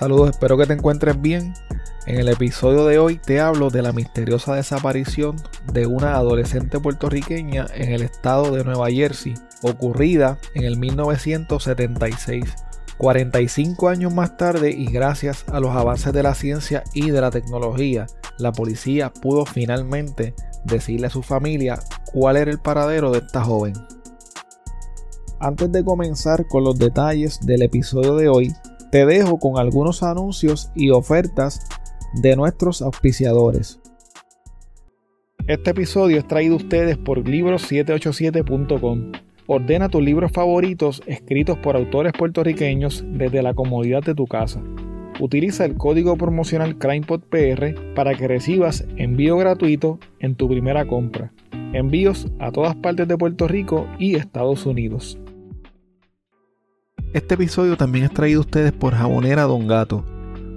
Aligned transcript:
Saludos, 0.00 0.30
espero 0.30 0.56
que 0.56 0.64
te 0.64 0.72
encuentres 0.72 1.20
bien. 1.20 1.52
En 2.06 2.18
el 2.18 2.30
episodio 2.30 2.86
de 2.86 2.98
hoy 2.98 3.18
te 3.18 3.38
hablo 3.38 3.68
de 3.68 3.82
la 3.82 3.92
misteriosa 3.92 4.54
desaparición 4.54 5.36
de 5.74 5.84
una 5.84 6.14
adolescente 6.14 6.80
puertorriqueña 6.80 7.66
en 7.74 7.92
el 7.92 8.00
estado 8.00 8.50
de 8.50 8.64
Nueva 8.64 8.90
Jersey, 8.90 9.34
ocurrida 9.60 10.38
en 10.54 10.64
el 10.64 10.78
1976. 10.78 12.46
45 12.96 13.90
años 13.90 14.14
más 14.14 14.38
tarde 14.38 14.70
y 14.70 14.86
gracias 14.86 15.44
a 15.48 15.60
los 15.60 15.76
avances 15.76 16.14
de 16.14 16.22
la 16.22 16.34
ciencia 16.34 16.82
y 16.94 17.10
de 17.10 17.20
la 17.20 17.30
tecnología, 17.30 18.06
la 18.38 18.52
policía 18.52 19.12
pudo 19.12 19.44
finalmente 19.44 20.34
decirle 20.64 21.08
a 21.08 21.10
su 21.10 21.22
familia 21.22 21.78
cuál 22.10 22.38
era 22.38 22.50
el 22.50 22.58
paradero 22.58 23.10
de 23.10 23.18
esta 23.18 23.44
joven. 23.44 23.74
Antes 25.40 25.70
de 25.70 25.84
comenzar 25.84 26.46
con 26.48 26.64
los 26.64 26.78
detalles 26.78 27.38
del 27.40 27.60
episodio 27.60 28.16
de 28.16 28.30
hoy, 28.30 28.54
te 28.90 29.06
dejo 29.06 29.38
con 29.38 29.58
algunos 29.58 30.02
anuncios 30.02 30.70
y 30.74 30.90
ofertas 30.90 31.66
de 32.14 32.36
nuestros 32.36 32.82
auspiciadores. 32.82 33.80
Este 35.46 35.70
episodio 35.70 36.18
es 36.18 36.26
traído 36.26 36.54
a 36.54 36.58
ustedes 36.58 36.98
por 36.98 37.24
libros787.com. 37.24 39.12
Ordena 39.46 39.88
tus 39.88 40.02
libros 40.02 40.30
favoritos 40.32 41.02
escritos 41.06 41.58
por 41.58 41.76
autores 41.76 42.12
puertorriqueños 42.12 43.04
desde 43.08 43.42
la 43.42 43.54
comodidad 43.54 44.02
de 44.02 44.14
tu 44.14 44.26
casa. 44.26 44.62
Utiliza 45.18 45.64
el 45.64 45.76
código 45.76 46.16
promocional 46.16 46.78
CrimePodPR 46.78 47.94
para 47.94 48.14
que 48.14 48.28
recibas 48.28 48.86
envío 48.96 49.36
gratuito 49.36 49.98
en 50.18 50.34
tu 50.34 50.48
primera 50.48 50.86
compra. 50.86 51.32
Envíos 51.72 52.28
a 52.38 52.52
todas 52.52 52.74
partes 52.76 53.06
de 53.06 53.18
Puerto 53.18 53.46
Rico 53.46 53.86
y 53.98 54.14
Estados 54.14 54.66
Unidos. 54.66 55.18
Este 57.12 57.34
episodio 57.34 57.76
también 57.76 58.04
es 58.04 58.12
traído 58.12 58.38
a 58.38 58.42
ustedes 58.42 58.70
por 58.70 58.94
Jabonera 58.94 59.42
Don 59.42 59.66
Gato. 59.66 60.04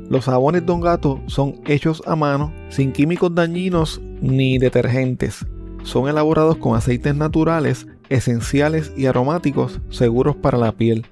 Los 0.07 0.25
jabones 0.25 0.63
Don 0.63 0.81
Gato 0.81 1.19
son 1.25 1.55
hechos 1.65 2.03
a 2.05 2.15
mano, 2.15 2.53
sin 2.69 2.91
químicos 2.91 3.33
dañinos 3.33 3.99
ni 4.21 4.59
detergentes. 4.59 5.47
Son 5.81 6.07
elaborados 6.07 6.57
con 6.57 6.75
aceites 6.77 7.15
naturales, 7.15 7.87
esenciales 8.09 8.93
y 8.95 9.07
aromáticos 9.07 9.81
seguros 9.89 10.35
para 10.35 10.59
la 10.59 10.73
piel. 10.73 11.07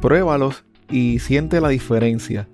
Pruébalos 0.00 0.64
y 0.88 1.18
siente 1.18 1.60
la 1.60 1.68
diferencia. 1.68 2.48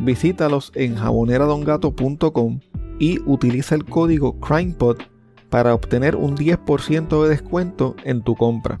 Visítalos 0.00 0.72
en 0.74 0.96
jaboneradongato.com 0.96 2.58
y 2.98 3.20
utiliza 3.26 3.76
el 3.76 3.84
código 3.84 4.40
CrimePod 4.40 5.02
para 5.50 5.72
obtener 5.72 6.16
un 6.16 6.36
10% 6.36 7.22
de 7.22 7.28
descuento 7.28 7.94
en 8.02 8.22
tu 8.22 8.34
compra. 8.34 8.80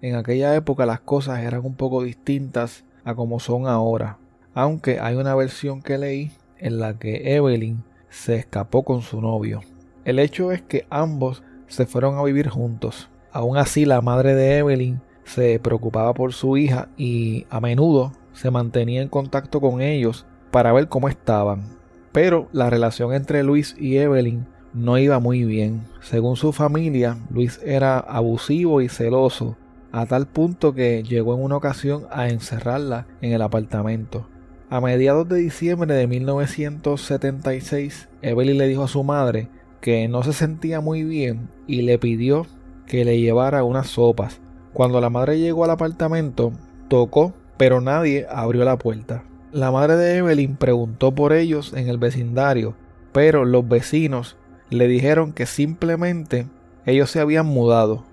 En 0.00 0.16
aquella 0.16 0.54
época 0.56 0.86
las 0.86 1.00
cosas 1.00 1.40
eran 1.40 1.64
un 1.64 1.74
poco 1.74 2.02
distintas 2.02 2.84
a 3.04 3.14
como 3.14 3.40
son 3.40 3.66
ahora, 3.66 4.18
aunque 4.54 5.00
hay 5.00 5.14
una 5.14 5.34
versión 5.34 5.82
que 5.82 5.98
leí 5.98 6.32
en 6.58 6.78
la 6.78 6.98
que 6.98 7.34
Evelyn 7.36 7.84
se 8.10 8.36
escapó 8.36 8.82
con 8.84 9.02
su 9.02 9.20
novio. 9.20 9.60
El 10.04 10.18
hecho 10.18 10.50
es 10.50 10.62
que 10.62 10.86
ambos 10.90 11.42
se 11.72 11.86
fueron 11.86 12.18
a 12.18 12.22
vivir 12.22 12.50
juntos. 12.50 13.08
Aún 13.32 13.56
así, 13.56 13.86
la 13.86 14.02
madre 14.02 14.34
de 14.34 14.58
Evelyn 14.58 15.00
se 15.24 15.58
preocupaba 15.58 16.12
por 16.12 16.34
su 16.34 16.58
hija 16.58 16.90
y 16.98 17.46
a 17.48 17.60
menudo 17.60 18.12
se 18.34 18.50
mantenía 18.50 19.00
en 19.00 19.08
contacto 19.08 19.58
con 19.58 19.80
ellos 19.80 20.26
para 20.50 20.74
ver 20.74 20.88
cómo 20.88 21.08
estaban. 21.08 21.78
Pero 22.12 22.50
la 22.52 22.68
relación 22.68 23.14
entre 23.14 23.42
Luis 23.42 23.74
y 23.78 23.96
Evelyn 23.96 24.46
no 24.74 24.98
iba 24.98 25.18
muy 25.18 25.44
bien. 25.44 25.84
Según 26.02 26.36
su 26.36 26.52
familia, 26.52 27.16
Luis 27.30 27.58
era 27.64 27.98
abusivo 27.98 28.82
y 28.82 28.90
celoso, 28.90 29.56
a 29.92 30.04
tal 30.04 30.26
punto 30.26 30.74
que 30.74 31.02
llegó 31.02 31.34
en 31.34 31.42
una 31.42 31.56
ocasión 31.56 32.04
a 32.10 32.28
encerrarla 32.28 33.06
en 33.22 33.32
el 33.32 33.40
apartamento. 33.40 34.26
A 34.68 34.82
mediados 34.82 35.26
de 35.26 35.38
diciembre 35.38 35.94
de 35.94 36.06
1976, 36.06 38.10
Evelyn 38.20 38.58
le 38.58 38.68
dijo 38.68 38.82
a 38.82 38.88
su 38.88 39.02
madre 39.04 39.48
que 39.82 40.08
no 40.08 40.22
se 40.22 40.32
sentía 40.32 40.80
muy 40.80 41.02
bien 41.02 41.50
y 41.66 41.82
le 41.82 41.98
pidió 41.98 42.46
que 42.86 43.04
le 43.04 43.20
llevara 43.20 43.64
unas 43.64 43.88
sopas. 43.88 44.40
Cuando 44.72 45.00
la 45.00 45.10
madre 45.10 45.38
llegó 45.38 45.64
al 45.64 45.70
apartamento, 45.70 46.52
tocó, 46.88 47.34
pero 47.58 47.82
nadie 47.82 48.26
abrió 48.30 48.64
la 48.64 48.78
puerta. 48.78 49.24
La 49.50 49.70
madre 49.70 49.96
de 49.96 50.16
Evelyn 50.16 50.56
preguntó 50.56 51.14
por 51.14 51.32
ellos 51.34 51.74
en 51.76 51.88
el 51.88 51.98
vecindario, 51.98 52.74
pero 53.12 53.44
los 53.44 53.68
vecinos 53.68 54.36
le 54.70 54.88
dijeron 54.88 55.32
que 55.32 55.46
simplemente 55.46 56.46
ellos 56.86 57.10
se 57.10 57.20
habían 57.20 57.46
mudado. 57.46 58.04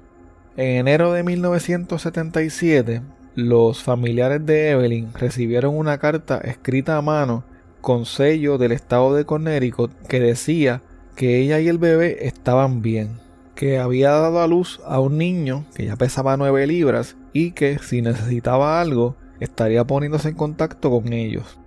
En 0.57 0.77
enero 0.77 1.13
de 1.13 1.23
1977, 1.23 3.01
los 3.35 3.83
familiares 3.83 4.43
de 4.45 4.71
Evelyn 4.71 5.13
recibieron 5.13 5.77
una 5.77 5.99
carta 5.99 6.39
escrita 6.39 6.97
a 6.97 7.01
mano 7.01 7.43
con 7.79 8.05
sello 8.05 8.57
del 8.57 8.71
estado 8.71 9.15
de 9.15 9.23
Connecticut 9.23 9.91
que 10.07 10.19
decía 10.19 10.81
que 11.19 11.41
ella 11.41 11.59
y 11.59 11.67
el 11.67 11.79
bebé 11.79 12.27
estaban 12.27 12.81
bien, 12.81 13.19
que 13.53 13.77
había 13.77 14.11
dado 14.11 14.41
a 14.41 14.47
luz 14.47 14.79
a 14.85 15.01
un 15.01 15.17
niño 15.17 15.65
que 15.75 15.85
ya 15.85 15.97
pesaba 15.97 16.37
9 16.37 16.65
libras 16.65 17.17
y 17.33 17.51
que 17.51 17.77
si 17.79 18.01
necesitaba 18.01 18.79
algo 18.79 19.17
estaría 19.41 19.83
poniéndose 19.83 20.29
en 20.29 20.35
contacto 20.35 20.89
con 20.89 21.11
ellos. 21.11 21.59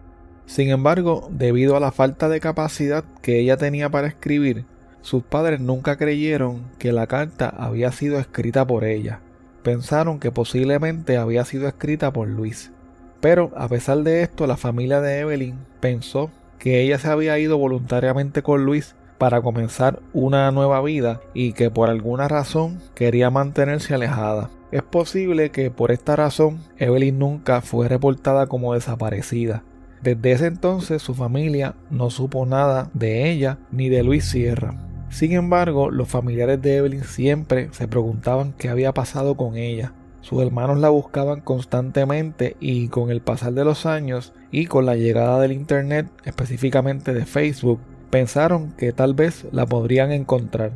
Sin 0.47 0.71
embargo, 0.71 1.29
debido 1.31 1.77
a 1.77 1.81
la 1.81 1.93
falta 1.93 2.31
de 2.31 2.41
capacidad 2.41 3.05
que 3.21 3.41
ella 3.41 3.59
tenía 3.59 3.91
para 3.91 4.07
escribir, 4.09 4.65
sus 5.03 5.23
padres 5.23 5.61
nunca 5.61 5.99
creyeron 5.99 6.63
que 6.79 6.93
la 6.93 7.07
carta 7.07 7.51
había 7.51 7.93
sido 7.93 8.19
escrita 8.19 8.67
por 8.67 8.85
ella. 8.85 9.21
Pensaron 9.63 10.19
que 10.19 10.33
posiblemente 10.33 11.19
había 11.19 11.45
sido 11.45 11.69
escrita 11.69 12.11
por 12.11 12.27
Luis. 12.27 12.73
Pero 13.21 13.51
a 13.55 13.69
pesar 13.69 13.99
de 13.99 14.23
esto, 14.23 14.47
la 14.47 14.57
familia 14.57 15.03
de 15.03 15.19
Evelyn 15.19 15.59
pensó 15.81 16.31
que 16.59 16.81
ella 16.81 16.99
se 16.99 17.09
había 17.09 17.39
ido 17.39 17.59
voluntariamente 17.59 18.43
con 18.43 18.65
Luis 18.65 18.95
para 19.23 19.41
comenzar 19.41 20.01
una 20.13 20.51
nueva 20.51 20.83
vida 20.83 21.21
y 21.33 21.53
que 21.53 21.71
por 21.71 21.89
alguna 21.89 22.27
razón 22.27 22.81
quería 22.97 23.31
mantenerse 23.31 23.95
alejada. 23.95 24.51
Es 24.73 24.83
posible 24.83 25.51
que 25.51 25.71
por 25.71 25.93
esta 25.93 26.17
razón 26.17 26.59
Evelyn 26.77 27.21
nunca 27.21 27.61
fue 27.61 27.87
reportada 27.87 28.49
como 28.49 28.75
desaparecida. 28.75 29.63
Desde 30.03 30.33
ese 30.33 30.47
entonces 30.47 31.03
su 31.03 31.15
familia 31.15 31.77
no 31.89 32.11
supo 32.11 32.47
nada 32.47 32.91
de 32.95 33.31
ella 33.31 33.59
ni 33.71 33.89
de 33.89 34.03
Luis 34.03 34.25
Sierra. 34.25 34.75
Sin 35.09 35.31
embargo, 35.31 35.93
los 35.93 36.09
familiares 36.09 36.61
de 36.61 36.79
Evelyn 36.79 37.05
siempre 37.05 37.69
se 37.71 37.87
preguntaban 37.87 38.53
qué 38.59 38.71
había 38.71 38.93
pasado 38.93 39.37
con 39.37 39.55
ella. 39.57 39.93
Sus 40.21 40.43
hermanos 40.43 40.79
la 40.79 40.89
buscaban 40.89 41.43
constantemente 41.43 42.57
y 42.59 42.89
con 42.89 43.11
el 43.11 43.21
pasar 43.21 43.53
de 43.53 43.65
los 43.65 43.87
años 43.87 44.33
y 44.51 44.67
con 44.67 44.85
la 44.85 44.97
llegada 44.97 45.41
del 45.41 45.53
Internet, 45.53 46.09
específicamente 46.25 47.15
de 47.15 47.25
Facebook, 47.25 47.79
pensaron 48.13 48.73
que 48.73 48.93
tal 48.93 49.15
vez 49.15 49.47
la 49.53 49.65
podrían 49.65 50.13
encontrar. 50.13 50.73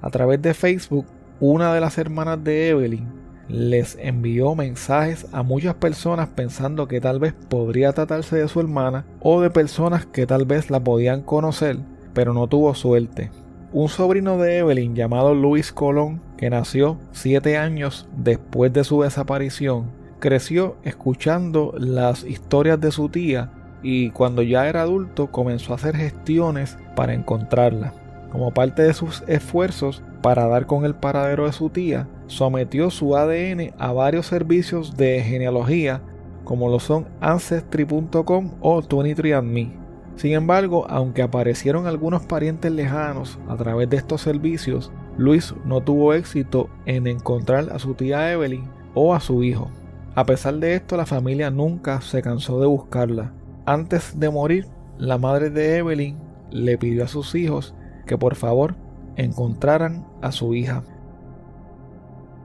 A 0.00 0.08
través 0.08 0.40
de 0.40 0.54
Facebook, 0.54 1.04
una 1.38 1.74
de 1.74 1.82
las 1.82 1.98
hermanas 1.98 2.42
de 2.42 2.70
Evelyn 2.70 3.06
les 3.46 3.98
envió 4.00 4.54
mensajes 4.54 5.26
a 5.32 5.42
muchas 5.42 5.74
personas 5.74 6.30
pensando 6.30 6.88
que 6.88 6.98
tal 6.98 7.20
vez 7.20 7.34
podría 7.50 7.92
tratarse 7.92 8.36
de 8.36 8.48
su 8.48 8.58
hermana 8.58 9.04
o 9.20 9.42
de 9.42 9.50
personas 9.50 10.06
que 10.06 10.26
tal 10.26 10.46
vez 10.46 10.70
la 10.70 10.80
podían 10.80 11.20
conocer, 11.20 11.76
pero 12.14 12.32
no 12.32 12.46
tuvo 12.46 12.74
suerte. 12.74 13.30
Un 13.74 13.90
sobrino 13.90 14.38
de 14.38 14.56
Evelyn 14.56 14.96
llamado 14.96 15.34
Luis 15.34 15.72
Colón, 15.72 16.22
que 16.38 16.48
nació 16.48 16.96
siete 17.12 17.58
años 17.58 18.08
después 18.16 18.72
de 18.72 18.84
su 18.84 19.02
desaparición, 19.02 19.90
creció 20.20 20.76
escuchando 20.84 21.74
las 21.76 22.24
historias 22.24 22.80
de 22.80 22.92
su 22.92 23.10
tía 23.10 23.50
y 23.82 24.10
cuando 24.10 24.42
ya 24.42 24.68
era 24.68 24.82
adulto 24.82 25.28
comenzó 25.30 25.72
a 25.72 25.76
hacer 25.76 25.96
gestiones 25.96 26.78
para 26.94 27.14
encontrarla. 27.14 27.92
Como 28.30 28.52
parte 28.52 28.82
de 28.82 28.94
sus 28.94 29.22
esfuerzos 29.26 30.02
para 30.22 30.46
dar 30.46 30.66
con 30.66 30.84
el 30.84 30.94
paradero 30.94 31.46
de 31.46 31.52
su 31.52 31.68
tía, 31.68 32.08
sometió 32.26 32.90
su 32.90 33.16
ADN 33.16 33.74
a 33.78 33.92
varios 33.92 34.26
servicios 34.26 34.96
de 34.96 35.22
genealogía 35.22 36.00
como 36.44 36.68
lo 36.68 36.80
son 36.80 37.06
Ancestry.com 37.20 38.50
o 38.60 38.82
23andMe. 38.82 39.72
Sin 40.16 40.32
embargo, 40.32 40.86
aunque 40.88 41.22
aparecieron 41.22 41.86
algunos 41.86 42.22
parientes 42.22 42.70
lejanos 42.72 43.38
a 43.48 43.56
través 43.56 43.88
de 43.88 43.96
estos 43.96 44.20
servicios, 44.20 44.92
Luis 45.16 45.54
no 45.64 45.80
tuvo 45.80 46.14
éxito 46.14 46.68
en 46.86 47.06
encontrar 47.06 47.70
a 47.70 47.78
su 47.78 47.94
tía 47.94 48.32
Evelyn 48.32 48.64
o 48.94 49.14
a 49.14 49.20
su 49.20 49.42
hijo. 49.42 49.70
A 50.14 50.24
pesar 50.24 50.54
de 50.56 50.74
esto, 50.74 50.96
la 50.96 51.06
familia 51.06 51.50
nunca 51.50 52.00
se 52.02 52.20
cansó 52.20 52.60
de 52.60 52.66
buscarla. 52.66 53.32
Antes 53.64 54.18
de 54.18 54.28
morir, 54.28 54.66
la 54.98 55.18
madre 55.18 55.48
de 55.50 55.76
Evelyn 55.76 56.18
le 56.50 56.78
pidió 56.78 57.04
a 57.04 57.08
sus 57.08 57.34
hijos 57.36 57.74
que 58.06 58.18
por 58.18 58.34
favor 58.34 58.74
encontraran 59.16 60.04
a 60.20 60.32
su 60.32 60.54
hija. 60.54 60.82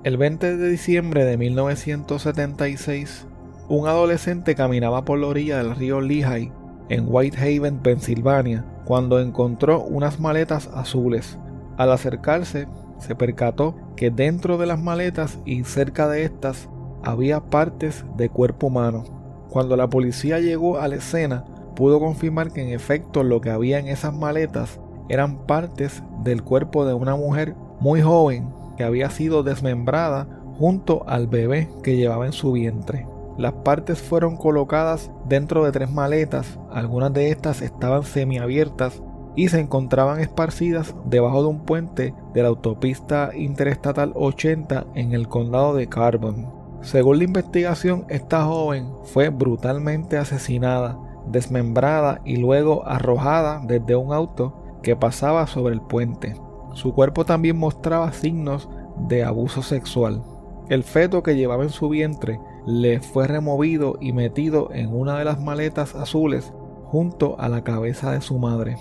El 0.04 0.18
20 0.18 0.58
de 0.58 0.70
diciembre 0.70 1.26
de 1.26 1.38
1976, 1.38 3.26
un 3.68 3.88
adolescente 3.88 4.54
caminaba 4.54 5.06
por 5.06 5.18
la 5.18 5.28
orilla 5.28 5.58
del 5.58 5.76
río 5.76 6.02
Lehigh 6.02 6.52
en 6.90 7.06
Whitehaven, 7.08 7.80
Pensilvania, 7.80 8.64
cuando 8.86 9.20
encontró 9.20 9.82
unas 9.82 10.20
maletas 10.20 10.70
azules. 10.74 11.38
Al 11.78 11.92
acercarse, 11.92 12.68
se 13.00 13.16
percató 13.16 13.76
que 13.96 14.12
dentro 14.12 14.58
de 14.58 14.68
las 14.68 14.80
maletas 14.80 15.40
y 15.46 15.64
cerca 15.64 16.08
de 16.08 16.24
estas 16.24 16.70
había 17.04 17.42
partes 17.42 18.06
de 18.16 18.30
cuerpo 18.30 18.68
humano. 18.68 19.17
Cuando 19.50 19.76
la 19.76 19.90
policía 19.90 20.40
llegó 20.40 20.80
a 20.80 20.88
la 20.88 20.96
escena, 20.96 21.46
pudo 21.76 22.00
confirmar 22.00 22.52
que 22.52 22.62
en 22.62 22.70
efecto 22.70 23.24
lo 23.24 23.40
que 23.42 23.50
había 23.50 23.80
en 23.80 23.88
esas 23.88 24.14
maletas 24.14 24.80
eran 25.10 25.46
partes 25.46 26.04
del 26.24 26.44
cuerpo 26.44 26.86
de 26.86 26.94
una 26.94 27.16
mujer 27.16 27.56
muy 27.80 28.02
joven 28.02 28.50
que 28.78 28.84
había 28.84 29.10
sido 29.10 29.44
desmembrada 29.44 30.28
junto 30.58 31.08
al 31.08 31.28
bebé 31.28 31.70
que 31.84 31.96
llevaba 31.96 32.26
en 32.26 32.34
su 32.34 32.52
vientre. 32.52 33.08
Las 33.38 33.54
partes 33.54 34.02
fueron 34.02 34.36
colocadas 34.36 35.12
dentro 35.26 35.64
de 35.64 35.72
tres 35.72 35.92
maletas, 35.92 36.60
algunas 36.72 37.14
de 37.14 37.30
estas 37.30 37.62
estaban 37.62 38.04
semiabiertas 38.04 39.04
y 39.36 39.50
se 39.50 39.60
encontraban 39.60 40.20
esparcidas 40.20 40.96
debajo 41.06 41.44
de 41.44 41.50
un 41.50 41.60
puente 41.60 42.16
de 42.34 42.42
la 42.42 42.48
autopista 42.48 43.30
interestatal 43.36 44.12
80 44.16 44.88
en 44.96 45.14
el 45.14 45.28
condado 45.28 45.76
de 45.76 45.88
Carbon. 45.88 46.57
Según 46.82 47.18
la 47.18 47.24
investigación, 47.26 48.06
esta 48.10 48.46
joven 48.46 48.90
fue 49.04 49.30
brutalmente 49.30 50.18
asesinada, 50.18 50.98
desmembrada 51.28 52.22
y 52.24 52.38
luego 52.38 52.88
arrojada 52.88 53.62
desde 53.64 53.96
un 53.96 54.14
auto 54.14 54.80
que 54.84 54.96
pasaba 54.96 55.48
sobre 55.48 55.74
el 55.74 55.82
puente. 55.82 56.36
Su 56.74 56.94
cuerpo 56.94 57.26
también 57.26 57.58
mostraba 57.58 58.12
signos 58.14 58.70
de 59.08 59.24
abuso 59.24 59.62
sexual. 59.62 60.24
El 60.70 60.84
feto 60.84 61.24
que 61.24 61.36
llevaba 61.36 61.64
en 61.64 61.70
su 61.70 61.90
vientre 61.90 62.40
le 62.66 63.00
fue 63.00 63.28
removido 63.28 63.98
y 64.00 64.14
metido 64.14 64.70
en 64.74 64.94
una 64.94 65.18
de 65.18 65.26
las 65.26 65.40
maletas 65.40 65.96
azules 65.96 66.54
junto 66.86 67.40
a 67.40 67.50
la 67.50 67.64
cabeza 67.64 68.12
de 68.12 68.22
su 68.22 68.38
madre. 68.38 68.78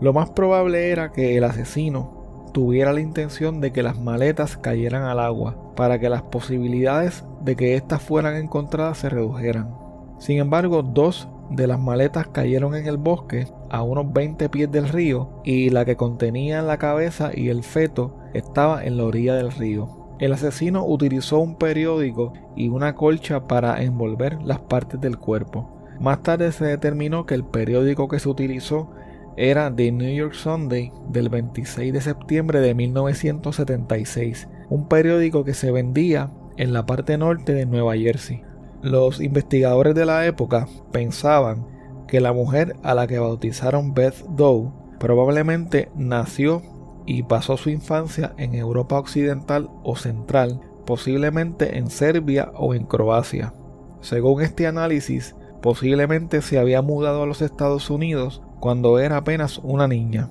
Lo 0.00 0.12
más 0.12 0.30
probable 0.30 0.90
era 0.90 1.12
que 1.12 1.36
el 1.36 1.44
asesino 1.44 2.50
tuviera 2.52 2.92
la 2.92 3.00
intención 3.00 3.60
de 3.60 3.72
que 3.72 3.82
las 3.82 3.98
maletas 3.98 4.56
cayeran 4.56 5.02
al 5.02 5.20
agua, 5.20 5.56
para 5.76 5.98
que 5.98 6.08
las 6.08 6.22
posibilidades 6.22 7.24
de 7.46 7.54
que 7.54 7.76
éstas 7.76 8.02
fueran 8.02 8.34
encontradas 8.34 8.98
se 8.98 9.08
redujeran. 9.08 9.72
Sin 10.18 10.38
embargo, 10.38 10.82
dos 10.82 11.28
de 11.48 11.68
las 11.68 11.78
maletas 11.78 12.26
cayeron 12.26 12.74
en 12.74 12.86
el 12.86 12.96
bosque 12.96 13.46
a 13.70 13.82
unos 13.82 14.12
20 14.12 14.48
pies 14.48 14.70
del 14.70 14.88
río 14.88 15.40
y 15.44 15.70
la 15.70 15.84
que 15.84 15.96
contenía 15.96 16.60
la 16.62 16.76
cabeza 16.76 17.30
y 17.32 17.48
el 17.48 17.62
feto 17.62 18.18
estaba 18.34 18.84
en 18.84 18.96
la 18.96 19.04
orilla 19.04 19.34
del 19.36 19.52
río. 19.52 20.16
El 20.18 20.32
asesino 20.32 20.84
utilizó 20.84 21.38
un 21.38 21.56
periódico 21.56 22.32
y 22.56 22.68
una 22.68 22.96
colcha 22.96 23.46
para 23.46 23.80
envolver 23.80 24.42
las 24.42 24.58
partes 24.58 25.00
del 25.00 25.16
cuerpo. 25.16 25.70
Más 26.00 26.24
tarde 26.24 26.50
se 26.50 26.64
determinó 26.64 27.26
que 27.26 27.34
el 27.34 27.44
periódico 27.44 28.08
que 28.08 28.18
se 28.18 28.28
utilizó 28.28 28.90
era 29.36 29.72
The 29.74 29.92
New 29.92 30.12
York 30.12 30.32
Sunday 30.32 30.90
del 31.08 31.28
26 31.28 31.92
de 31.92 32.00
septiembre 32.00 32.60
de 32.60 32.74
1976, 32.74 34.48
un 34.68 34.88
periódico 34.88 35.44
que 35.44 35.54
se 35.54 35.70
vendía 35.70 36.30
en 36.56 36.72
la 36.72 36.86
parte 36.86 37.18
norte 37.18 37.52
de 37.52 37.66
Nueva 37.66 37.96
Jersey. 37.96 38.42
Los 38.82 39.20
investigadores 39.20 39.94
de 39.94 40.06
la 40.06 40.26
época 40.26 40.68
pensaban 40.92 41.66
que 42.06 42.20
la 42.20 42.32
mujer 42.32 42.76
a 42.82 42.94
la 42.94 43.06
que 43.06 43.18
bautizaron 43.18 43.94
Beth 43.94 44.24
Doe 44.28 44.70
probablemente 44.98 45.90
nació 45.96 46.62
y 47.06 47.22
pasó 47.22 47.56
su 47.56 47.70
infancia 47.70 48.34
en 48.36 48.54
Europa 48.54 48.98
Occidental 48.98 49.70
o 49.82 49.96
Central, 49.96 50.60
posiblemente 50.84 51.78
en 51.78 51.90
Serbia 51.90 52.52
o 52.54 52.74
en 52.74 52.84
Croacia. 52.84 53.54
Según 54.00 54.42
este 54.42 54.66
análisis, 54.66 55.34
posiblemente 55.62 56.42
se 56.42 56.58
había 56.58 56.82
mudado 56.82 57.22
a 57.22 57.26
los 57.26 57.42
Estados 57.42 57.90
Unidos 57.90 58.42
cuando 58.60 58.98
era 58.98 59.16
apenas 59.16 59.58
una 59.58 59.88
niña. 59.88 60.30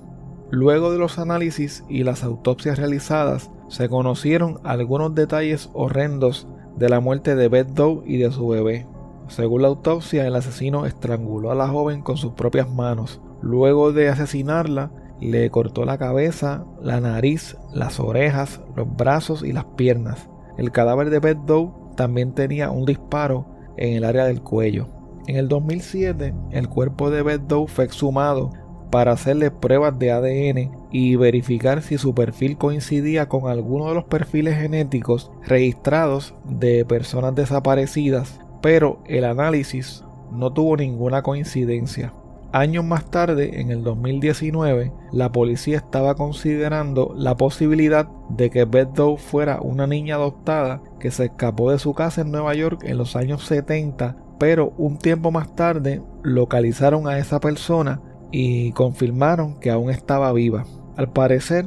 Luego 0.50 0.92
de 0.92 0.98
los 0.98 1.18
análisis 1.18 1.84
y 1.88 2.04
las 2.04 2.22
autopsias 2.22 2.78
realizadas, 2.78 3.50
se 3.68 3.88
conocieron 3.88 4.60
algunos 4.62 5.14
detalles 5.14 5.70
horrendos 5.72 6.46
de 6.76 6.88
la 6.88 7.00
muerte 7.00 7.34
de 7.34 7.48
Beth 7.48 7.68
Doe 7.68 8.02
y 8.06 8.18
de 8.18 8.30
su 8.30 8.46
bebé. 8.46 8.86
Según 9.28 9.62
la 9.62 9.68
autopsia, 9.68 10.26
el 10.26 10.36
asesino 10.36 10.86
estranguló 10.86 11.50
a 11.50 11.56
la 11.56 11.66
joven 11.66 12.02
con 12.02 12.16
sus 12.16 12.32
propias 12.32 12.70
manos. 12.70 13.20
Luego 13.42 13.92
de 13.92 14.08
asesinarla, 14.08 14.92
le 15.20 15.50
cortó 15.50 15.84
la 15.84 15.98
cabeza, 15.98 16.64
la 16.80 17.00
nariz, 17.00 17.56
las 17.72 17.98
orejas, 17.98 18.60
los 18.76 18.94
brazos 18.96 19.42
y 19.42 19.52
las 19.52 19.64
piernas. 19.64 20.28
El 20.58 20.70
cadáver 20.70 21.10
de 21.10 21.18
Beth 21.18 21.44
Doe 21.46 21.72
también 21.96 22.34
tenía 22.34 22.70
un 22.70 22.84
disparo 22.84 23.46
en 23.76 23.94
el 23.94 24.04
área 24.04 24.26
del 24.26 24.42
cuello. 24.42 24.88
En 25.26 25.36
el 25.36 25.48
2007, 25.48 26.34
el 26.52 26.68
cuerpo 26.68 27.10
de 27.10 27.22
Beth 27.22 27.42
Doe 27.48 27.66
fue 27.66 27.84
exhumado 27.84 28.52
para 28.96 29.12
hacerle 29.12 29.50
pruebas 29.50 29.98
de 29.98 30.10
ADN 30.10 30.70
y 30.90 31.16
verificar 31.16 31.82
si 31.82 31.98
su 31.98 32.14
perfil 32.14 32.56
coincidía 32.56 33.28
con 33.28 33.46
alguno 33.50 33.90
de 33.90 33.94
los 33.94 34.04
perfiles 34.04 34.56
genéticos 34.56 35.30
registrados 35.44 36.34
de 36.44 36.82
personas 36.86 37.34
desaparecidas, 37.34 38.40
pero 38.62 39.00
el 39.04 39.26
análisis 39.26 40.02
no 40.32 40.50
tuvo 40.50 40.78
ninguna 40.78 41.20
coincidencia. 41.20 42.14
Años 42.52 42.86
más 42.86 43.04
tarde, 43.10 43.60
en 43.60 43.70
el 43.70 43.84
2019, 43.84 44.94
la 45.12 45.30
policía 45.30 45.76
estaba 45.76 46.14
considerando 46.14 47.12
la 47.14 47.36
posibilidad 47.36 48.08
de 48.30 48.48
que 48.48 48.64
Beth 48.64 48.94
Doe 48.94 49.18
fuera 49.18 49.60
una 49.60 49.86
niña 49.86 50.14
adoptada 50.14 50.80
que 50.98 51.10
se 51.10 51.26
escapó 51.26 51.70
de 51.70 51.78
su 51.78 51.92
casa 51.92 52.22
en 52.22 52.30
Nueva 52.30 52.54
York 52.54 52.80
en 52.84 52.96
los 52.96 53.14
años 53.14 53.44
70, 53.44 54.16
pero 54.38 54.72
un 54.78 54.96
tiempo 54.96 55.30
más 55.30 55.54
tarde 55.54 56.00
localizaron 56.22 57.08
a 57.08 57.18
esa 57.18 57.40
persona 57.40 58.00
y 58.30 58.72
confirmaron 58.72 59.58
que 59.60 59.70
aún 59.70 59.90
estaba 59.90 60.32
viva. 60.32 60.64
Al 60.96 61.12
parecer, 61.12 61.66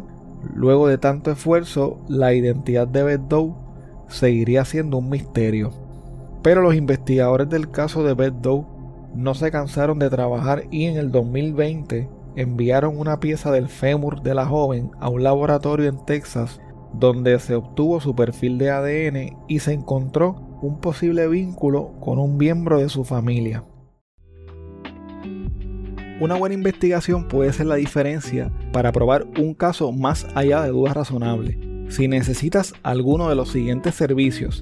luego 0.54 0.88
de 0.88 0.98
tanto 0.98 1.32
esfuerzo, 1.32 2.00
la 2.08 2.34
identidad 2.34 2.88
de 2.88 3.04
Beth 3.04 3.28
Doe 3.28 3.54
seguiría 4.08 4.66
siendo 4.66 4.98
un 4.98 5.10
misterio. 5.10 5.72
Pero 6.42 6.62
los 6.62 6.76
investigadores 6.76 7.50
del 7.50 7.70
caso 7.70 8.04
de 8.04 8.14
Beth 8.14 8.36
Doe 8.42 8.66
no 9.14 9.34
se 9.34 9.52
cansaron 9.52 10.00
de 10.00 10.10
trabajar 10.10 10.64
y 10.72 10.86
en 10.86 10.98
el 10.98 11.12
2020 11.12 12.10
enviaron 12.36 12.98
una 12.98 13.20
pieza 13.20 13.52
del 13.52 13.68
fémur 13.68 14.22
de 14.22 14.36
la 14.36 14.46
joven 14.46 14.92
a 15.00 15.10
un 15.10 15.24
laboratorio 15.24 15.90
en 15.90 16.06
Texas 16.06 16.62
donde 16.94 17.38
se 17.40 17.56
obtuvo 17.56 18.00
su 18.00 18.16
perfil 18.16 18.58
de 18.58 18.72
ADN 18.72 19.38
y 19.48 19.60
se 19.60 19.74
encontró 19.74 20.36
un 20.62 20.80
posible 20.80 21.28
vínculo 21.28 21.94
con 22.00 22.20
un 22.20 22.38
miembro 22.38 22.80
de 22.80 22.90
su 22.90 23.04
familia. 23.04 23.64
Una 26.20 26.36
buena 26.36 26.54
investigación 26.54 27.30
puede 27.30 27.54
ser 27.54 27.68
la 27.68 27.76
diferencia 27.76 28.52
para 28.74 28.92
probar 28.92 29.26
un 29.40 29.54
caso 29.54 29.94
más 29.94 30.28
allá 30.36 30.62
de 30.64 30.72
dudas 30.72 30.94
razonables. 30.94 31.58
Si 31.88 32.10
necesitas 32.10 32.74
alguno 32.84 33.30
de 33.30 33.36
los 33.36 33.52
siguientes 33.52 33.96
servicios, 33.96 34.62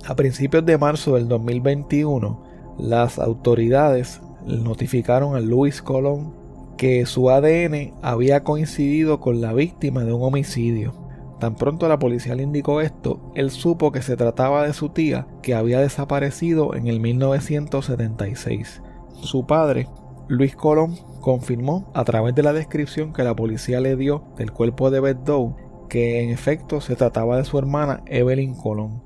A 0.06 0.16
principios 0.16 0.66
de 0.66 0.78
marzo 0.78 1.16
del 1.16 1.28
2021, 1.28 2.76
las 2.80 3.20
autoridades 3.20 4.22
notificaron 4.46 5.36
a 5.36 5.40
Luis 5.40 5.82
Colón 5.82 6.36
que 6.78 7.06
su 7.06 7.30
ADN 7.30 7.94
había 8.02 8.44
coincidido 8.44 9.20
con 9.20 9.42
la 9.42 9.54
víctima 9.54 10.06
de 10.06 10.14
un 10.14 10.24
homicidio. 10.24 11.07
Tan 11.40 11.56
pronto 11.56 11.88
la 11.88 12.00
policía 12.00 12.36
le 12.36 12.44
indicó 12.44 12.82
esto, 12.82 13.32
él 13.36 13.52
supo 13.52 13.92
que 13.92 14.02
se 14.02 14.18
trataba 14.18 14.66
de 14.66 14.74
su 14.74 14.90
tía 14.90 15.28
que 15.44 15.54
había 15.54 15.80
desaparecido 15.80 16.74
en 16.74 16.88
el 16.88 17.00
1976. 17.00 18.82
Su 19.22 19.46
padre, 19.46 19.88
Luis 20.28 20.56
Colón, 20.56 20.96
confirmó 21.22 21.92
a 21.94 22.04
través 22.04 22.34
de 22.34 22.44
la 22.44 22.54
descripción 22.54 23.14
que 23.14 23.24
la 23.24 23.36
policía 23.36 23.82
le 23.82 23.96
dio 23.96 24.24
del 24.36 24.52
cuerpo 24.52 24.90
de 24.90 25.00
Beth 25.00 25.20
Doe 25.20 25.68
que 25.90 26.22
en 26.22 26.30
efecto 26.30 26.82
se 26.82 26.96
trataba 26.96 27.38
de 27.38 27.46
su 27.46 27.58
hermana 27.58 28.02
Evelyn 28.08 28.56
Colón. 28.56 29.02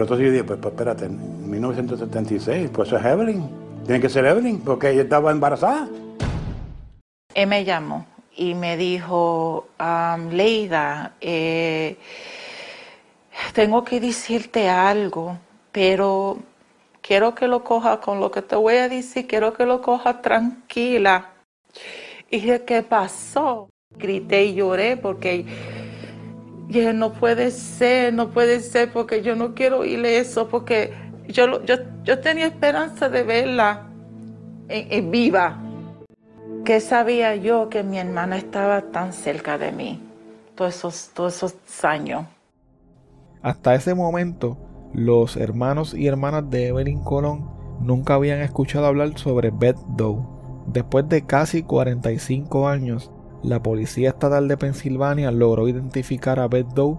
Entonces 0.00 0.18
yo 0.18 0.30
dije, 0.30 0.44
pues, 0.44 0.58
pues 0.60 0.72
espérate, 0.72 1.06
en 1.06 1.50
1976, 1.50 2.70
pues 2.72 2.92
es 2.92 3.04
Evelyn. 3.04 3.48
Tiene 3.84 4.00
que 4.00 4.08
ser 4.08 4.24
Evelyn, 4.24 4.60
porque 4.60 4.90
ella 4.90 5.02
estaba 5.02 5.30
embarazada. 5.30 5.88
Él 7.34 7.48
me 7.48 7.64
llamó 7.64 8.06
y 8.40 8.54
me 8.54 8.78
dijo, 8.78 9.68
Leida, 10.30 11.14
eh, 11.20 11.98
tengo 13.52 13.84
que 13.84 14.00
decirte 14.00 14.66
algo, 14.66 15.38
pero 15.72 16.38
quiero 17.02 17.34
que 17.34 17.46
lo 17.46 17.62
coja 17.62 18.00
con 18.00 18.18
lo 18.18 18.30
que 18.30 18.40
te 18.40 18.56
voy 18.56 18.76
a 18.76 18.88
decir, 18.88 19.26
quiero 19.26 19.52
que 19.52 19.66
lo 19.66 19.82
coja 19.82 20.22
tranquila. 20.22 21.32
Y 22.30 22.36
dije, 22.36 22.64
¿qué 22.64 22.82
pasó? 22.82 23.68
Grité 23.94 24.44
y 24.46 24.54
lloré 24.54 24.96
porque 24.96 25.44
no 26.94 27.12
puede 27.12 27.50
ser, 27.50 28.14
no 28.14 28.30
puede 28.30 28.60
ser, 28.60 28.90
porque 28.90 29.20
yo 29.20 29.36
no 29.36 29.54
quiero 29.54 29.80
oírle 29.80 30.16
eso, 30.16 30.48
porque 30.48 30.94
yo, 31.28 31.62
yo, 31.66 31.74
yo 32.04 32.20
tenía 32.20 32.46
esperanza 32.46 33.10
de 33.10 33.22
verla 33.22 33.86
en 34.70 35.10
viva. 35.10 35.60
¿Qué 36.64 36.80
sabía 36.80 37.36
yo 37.36 37.70
que 37.70 37.82
mi 37.82 37.98
hermana 37.98 38.36
estaba 38.36 38.82
tan 38.92 39.14
cerca 39.14 39.56
de 39.56 39.72
mí 39.72 39.98
todos 40.54 40.76
esos, 40.76 41.10
todos 41.14 41.36
esos 41.36 41.54
años? 41.84 42.26
Hasta 43.40 43.74
ese 43.74 43.94
momento, 43.94 44.58
los 44.92 45.38
hermanos 45.38 45.94
y 45.94 46.06
hermanas 46.06 46.50
de 46.50 46.68
Evelyn 46.68 47.02
Colón 47.02 47.48
nunca 47.80 48.14
habían 48.14 48.40
escuchado 48.40 48.86
hablar 48.86 49.18
sobre 49.18 49.50
Beth 49.50 49.78
Doe. 49.96 50.22
Después 50.66 51.08
de 51.08 51.24
casi 51.24 51.62
45 51.62 52.68
años, 52.68 53.10
la 53.42 53.62
Policía 53.62 54.10
Estatal 54.10 54.46
de 54.46 54.58
Pensilvania 54.58 55.30
logró 55.30 55.66
identificar 55.66 56.38
a 56.38 56.46
Beth 56.46 56.68
Doe. 56.74 56.98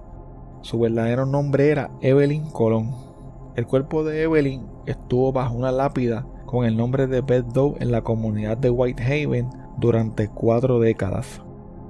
Su 0.62 0.80
verdadero 0.80 1.28
nombre 1.28 1.70
era 1.70 1.92
Evelyn 2.02 2.50
Colón. 2.50 2.96
El 3.56 3.68
cuerpo 3.68 4.04
de 4.04 4.24
Evelyn 4.24 4.66
estuvo 4.88 5.32
bajo 5.32 5.54
una 5.54 5.72
lápida 5.72 6.26
con 6.52 6.66
el 6.66 6.76
nombre 6.76 7.08
de 7.08 7.22
Beth 7.22 7.46
Doe 7.46 7.78
en 7.80 7.92
la 7.92 8.02
comunidad 8.02 8.58
de 8.58 8.70
Whitehaven 8.70 9.50
durante 9.78 10.28
cuatro 10.28 10.80
décadas. 10.80 11.42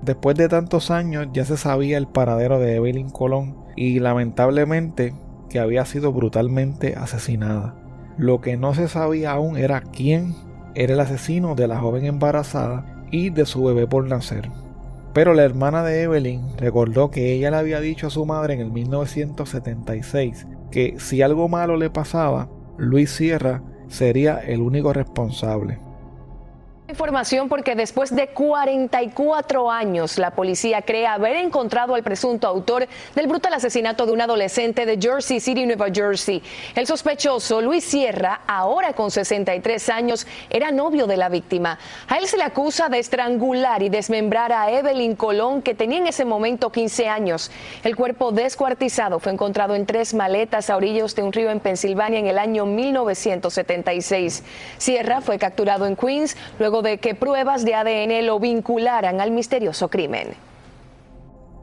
Después 0.03 0.35
de 0.37 0.49
tantos 0.49 0.91
años 0.91 1.27
ya 1.33 1.45
se 1.45 1.57
sabía 1.57 1.97
el 1.97 2.07
paradero 2.07 2.59
de 2.59 2.75
Evelyn 2.75 3.09
Colón 3.09 3.57
y 3.75 3.99
lamentablemente 3.99 5.15
que 5.49 5.59
había 5.59 5.83
sido 5.85 6.13
brutalmente 6.13 6.95
asesinada. 6.95 7.75
Lo 8.17 8.39
que 8.39 8.55
no 8.55 8.75
se 8.75 8.87
sabía 8.87 9.31
aún 9.31 9.57
era 9.57 9.81
quién 9.81 10.35
era 10.75 10.93
el 10.93 10.99
asesino 10.99 11.55
de 11.55 11.67
la 11.67 11.79
joven 11.79 12.05
embarazada 12.05 13.03
y 13.09 13.31
de 13.31 13.47
su 13.47 13.63
bebé 13.63 13.87
por 13.87 14.07
nacer. 14.07 14.49
Pero 15.13 15.33
la 15.33 15.43
hermana 15.43 15.83
de 15.83 16.03
Evelyn 16.03 16.55
recordó 16.57 17.09
que 17.09 17.33
ella 17.33 17.49
le 17.49 17.57
había 17.57 17.79
dicho 17.81 18.07
a 18.07 18.11
su 18.11 18.25
madre 18.27 18.53
en 18.53 18.61
el 18.61 18.71
1976 18.71 20.47
que 20.69 20.95
si 20.99 21.21
algo 21.21 21.49
malo 21.49 21.77
le 21.77 21.89
pasaba, 21.89 22.47
Luis 22.77 23.09
Sierra 23.09 23.61
sería 23.91 24.39
el 24.39 24.61
único 24.61 24.93
responsable. 24.93 25.77
Información 26.91 27.47
porque 27.47 27.73
después 27.73 28.13
de 28.13 28.27
44 28.27 29.71
años 29.71 30.17
la 30.17 30.31
policía 30.31 30.81
cree 30.81 31.07
haber 31.07 31.37
encontrado 31.37 31.95
al 31.95 32.03
presunto 32.03 32.49
autor 32.49 32.85
del 33.15 33.27
brutal 33.27 33.53
asesinato 33.53 34.05
de 34.05 34.11
un 34.11 34.19
adolescente 34.19 34.85
de 34.85 34.99
Jersey 35.01 35.39
City, 35.39 35.65
Nueva 35.65 35.87
Jersey. 35.89 36.43
El 36.75 36.85
sospechoso, 36.85 37.61
Luis 37.61 37.85
Sierra, 37.85 38.41
ahora 38.45 38.91
con 38.91 39.09
63 39.09 39.87
años, 39.87 40.27
era 40.49 40.69
novio 40.71 41.07
de 41.07 41.15
la 41.15 41.29
víctima. 41.29 41.79
A 42.09 42.17
él 42.17 42.27
se 42.27 42.35
le 42.35 42.43
acusa 42.43 42.89
de 42.89 42.99
estrangular 42.99 43.81
y 43.81 43.87
desmembrar 43.87 44.51
a 44.51 44.69
Evelyn 44.69 45.15
Colón, 45.15 45.61
que 45.61 45.73
tenía 45.73 45.99
en 45.99 46.07
ese 46.07 46.25
momento 46.25 46.73
15 46.73 47.07
años. 47.07 47.51
El 47.85 47.95
cuerpo 47.95 48.33
descuartizado 48.33 49.21
fue 49.21 49.31
encontrado 49.31 49.75
en 49.75 49.85
tres 49.85 50.13
maletas 50.13 50.69
a 50.69 50.75
orillos 50.75 51.15
de 51.15 51.23
un 51.23 51.31
río 51.31 51.51
en 51.51 51.61
Pensilvania 51.61 52.19
en 52.19 52.27
el 52.27 52.37
año 52.37 52.65
1976. 52.65 54.43
Sierra 54.77 55.21
fue 55.21 55.39
capturado 55.39 55.85
en 55.85 55.95
Queens 55.95 56.35
luego 56.59 56.80
de 56.81 56.97
que 56.99 57.15
pruebas 57.15 57.65
de 57.65 57.75
ADN 57.75 58.25
lo 58.25 58.39
vincularan 58.39 59.21
al 59.21 59.31
misterioso 59.31 59.89
crimen. 59.89 60.29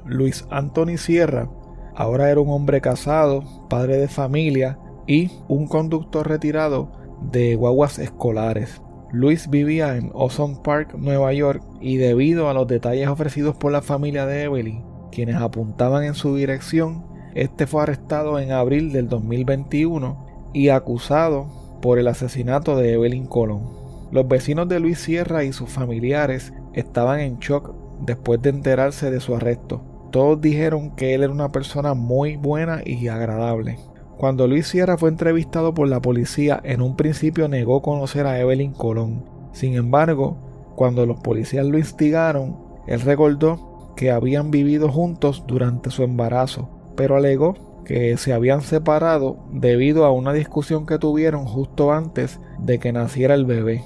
Luis 0.05 0.47
Anthony 0.51 0.97
Sierra 0.97 1.49
ahora 1.95 2.31
era 2.31 2.41
un 2.41 2.51
hombre 2.51 2.81
casado, 2.81 3.43
padre 3.69 3.99
de 3.99 4.09
familia 4.09 4.79
y 5.07 5.31
un 5.49 5.67
conductor 5.67 6.29
retirado 6.29 6.93
de 7.21 7.57
guaguas 7.57 7.99
escolares. 7.99 8.81
Luis 9.11 9.49
vivía 9.49 9.97
en 9.97 10.11
Ozone 10.15 10.59
Park, 10.63 10.95
Nueva 10.95 11.33
York, 11.33 11.63
y 11.81 11.97
debido 11.97 12.49
a 12.49 12.55
los 12.55 12.67
detalles 12.67 13.09
ofrecidos 13.09 13.57
por 13.57 13.73
la 13.73 13.83
familia 13.83 14.27
de 14.27 14.45
Evelyn, 14.45 14.85
quienes 15.11 15.37
apuntaban 15.37 16.05
en 16.05 16.15
su 16.15 16.37
dirección, 16.37 17.07
este 17.35 17.67
fue 17.67 17.83
arrestado 17.83 18.39
en 18.39 18.53
abril 18.53 18.93
del 18.93 19.09
2021 19.09 20.51
y 20.53 20.69
acusado 20.69 21.47
por 21.81 21.99
el 21.99 22.09
asesinato 22.09 22.77
de 22.77 22.93
Evelyn 22.93 23.27
Colón. 23.27 23.78
Los 24.11 24.27
vecinos 24.27 24.69
de 24.69 24.81
Luis 24.81 24.99
Sierra 24.99 25.45
y 25.45 25.53
sus 25.53 25.69
familiares 25.69 26.53
estaban 26.73 27.21
en 27.21 27.39
shock 27.39 27.75
después 28.01 28.41
de 28.41 28.51
enterarse 28.51 29.11
de 29.11 29.21
su 29.21 29.35
arresto. 29.35 29.83
Todos 30.11 30.41
dijeron 30.41 30.97
que 30.97 31.15
él 31.15 31.23
era 31.23 31.33
una 31.33 31.53
persona 31.53 31.93
muy 31.95 32.37
buena 32.37 32.81
y 32.85 33.09
agradable. 33.09 33.79
Cuando 34.17 34.49
Luis 34.49 34.67
Sierra 34.67 34.97
fue 34.97 35.11
entrevistado 35.11 35.75
por 35.75 35.89
la 35.89 36.01
policía, 36.01 36.61
en 36.65 36.81
un 36.81 36.97
principio 36.97 37.49
negó 37.49 37.83
conocer 37.83 38.27
a 38.27 38.41
Evelyn 38.41 38.73
Colón. 38.73 39.25
Sin 39.53 39.75
embargo, 39.75 40.39
cuando 40.75 41.05
los 41.05 41.21
policías 41.21 41.67
lo 41.67 41.79
instigaron, 41.79 42.57
él 42.87 43.01
recordó 43.03 43.93
que 43.95 44.11
habían 44.11 44.51
vivido 44.51 44.89
juntos 44.91 45.45
durante 45.47 45.91
su 45.91 46.03
embarazo, 46.03 46.71
pero 46.97 47.17
alegó 47.17 47.83
que 47.85 48.17
se 48.17 48.33
habían 48.33 48.63
separado 48.63 49.39
debido 49.53 50.05
a 50.05 50.13
una 50.13 50.33
discusión 50.33 50.87
que 50.87 50.99
tuvieron 50.99 51.45
justo 51.45 51.93
antes 51.93 52.41
de 52.59 52.79
que 52.79 52.93
naciera 52.93 53.35
el 53.35 53.45
bebé. 53.45 53.83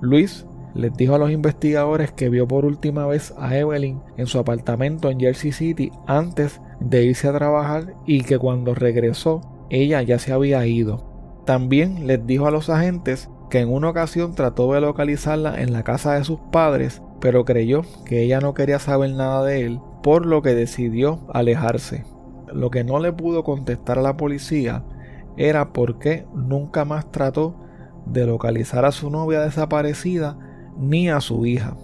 Luis 0.00 0.46
les 0.74 0.92
dijo 0.94 1.14
a 1.14 1.18
los 1.18 1.30
investigadores 1.30 2.12
que 2.12 2.28
vio 2.28 2.46
por 2.46 2.64
última 2.64 3.06
vez 3.06 3.32
a 3.38 3.56
Evelyn 3.56 4.00
en 4.16 4.26
su 4.26 4.38
apartamento 4.38 5.10
en 5.10 5.18
Jersey 5.18 5.52
City 5.52 5.90
antes 6.06 6.60
de 6.80 7.04
irse 7.04 7.28
a 7.28 7.32
trabajar 7.32 7.94
y 8.06 8.22
que 8.22 8.38
cuando 8.38 8.74
regresó 8.74 9.40
ella 9.70 10.02
ya 10.02 10.18
se 10.18 10.32
había 10.32 10.66
ido. 10.66 11.42
También 11.44 12.06
les 12.06 12.26
dijo 12.26 12.46
a 12.46 12.50
los 12.50 12.68
agentes 12.68 13.30
que 13.50 13.60
en 13.60 13.72
una 13.72 13.90
ocasión 13.90 14.34
trató 14.34 14.72
de 14.72 14.80
localizarla 14.80 15.60
en 15.62 15.72
la 15.72 15.82
casa 15.82 16.14
de 16.14 16.24
sus 16.24 16.40
padres, 16.52 17.02
pero 17.20 17.44
creyó 17.44 17.82
que 18.04 18.22
ella 18.22 18.40
no 18.40 18.54
quería 18.54 18.78
saber 18.78 19.12
nada 19.12 19.44
de 19.44 19.64
él, 19.64 19.80
por 20.02 20.26
lo 20.26 20.42
que 20.42 20.54
decidió 20.54 21.20
alejarse. 21.32 22.04
Lo 22.52 22.70
que 22.70 22.84
no 22.84 22.98
le 22.98 23.12
pudo 23.12 23.44
contestar 23.44 23.98
a 23.98 24.02
la 24.02 24.16
policía 24.16 24.84
era 25.36 25.72
por 25.72 25.98
qué 25.98 26.26
nunca 26.34 26.84
más 26.84 27.10
trató 27.10 27.56
de 28.06 28.26
localizar 28.26 28.84
a 28.84 28.92
su 28.92 29.10
novia 29.10 29.40
desaparecida 29.40 30.38
ni 30.78 31.08
a 31.08 31.20
su 31.20 31.46
hija. 31.46 31.76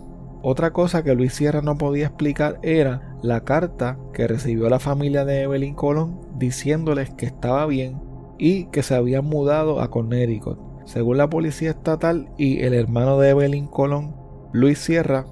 Otra 0.42 0.72
cosa 0.72 1.04
que 1.04 1.14
Luis 1.14 1.34
Sierra 1.34 1.62
no 1.62 1.78
podía 1.78 2.06
explicar 2.06 2.58
era 2.62 3.16
la 3.22 3.44
carta 3.44 3.98
que 4.12 4.26
recibió 4.26 4.68
la 4.68 4.80
familia 4.80 5.24
de 5.24 5.42
Evelyn 5.42 5.74
Colón 5.74 6.20
diciéndoles 6.36 7.10
que 7.10 7.26
estaba 7.26 7.66
bien 7.66 8.00
y 8.38 8.64
que 8.66 8.82
se 8.82 8.96
habían 8.96 9.24
mudado 9.24 9.80
a 9.80 9.90
Connecticut. 9.90 10.58
Según 10.84 11.18
la 11.18 11.30
policía 11.30 11.70
estatal 11.70 12.28
y 12.36 12.60
el 12.62 12.74
hermano 12.74 13.20
de 13.20 13.30
Evelyn 13.30 13.68
Colón, 13.68 14.16
Luis 14.52 14.78
Sierra 14.78 15.26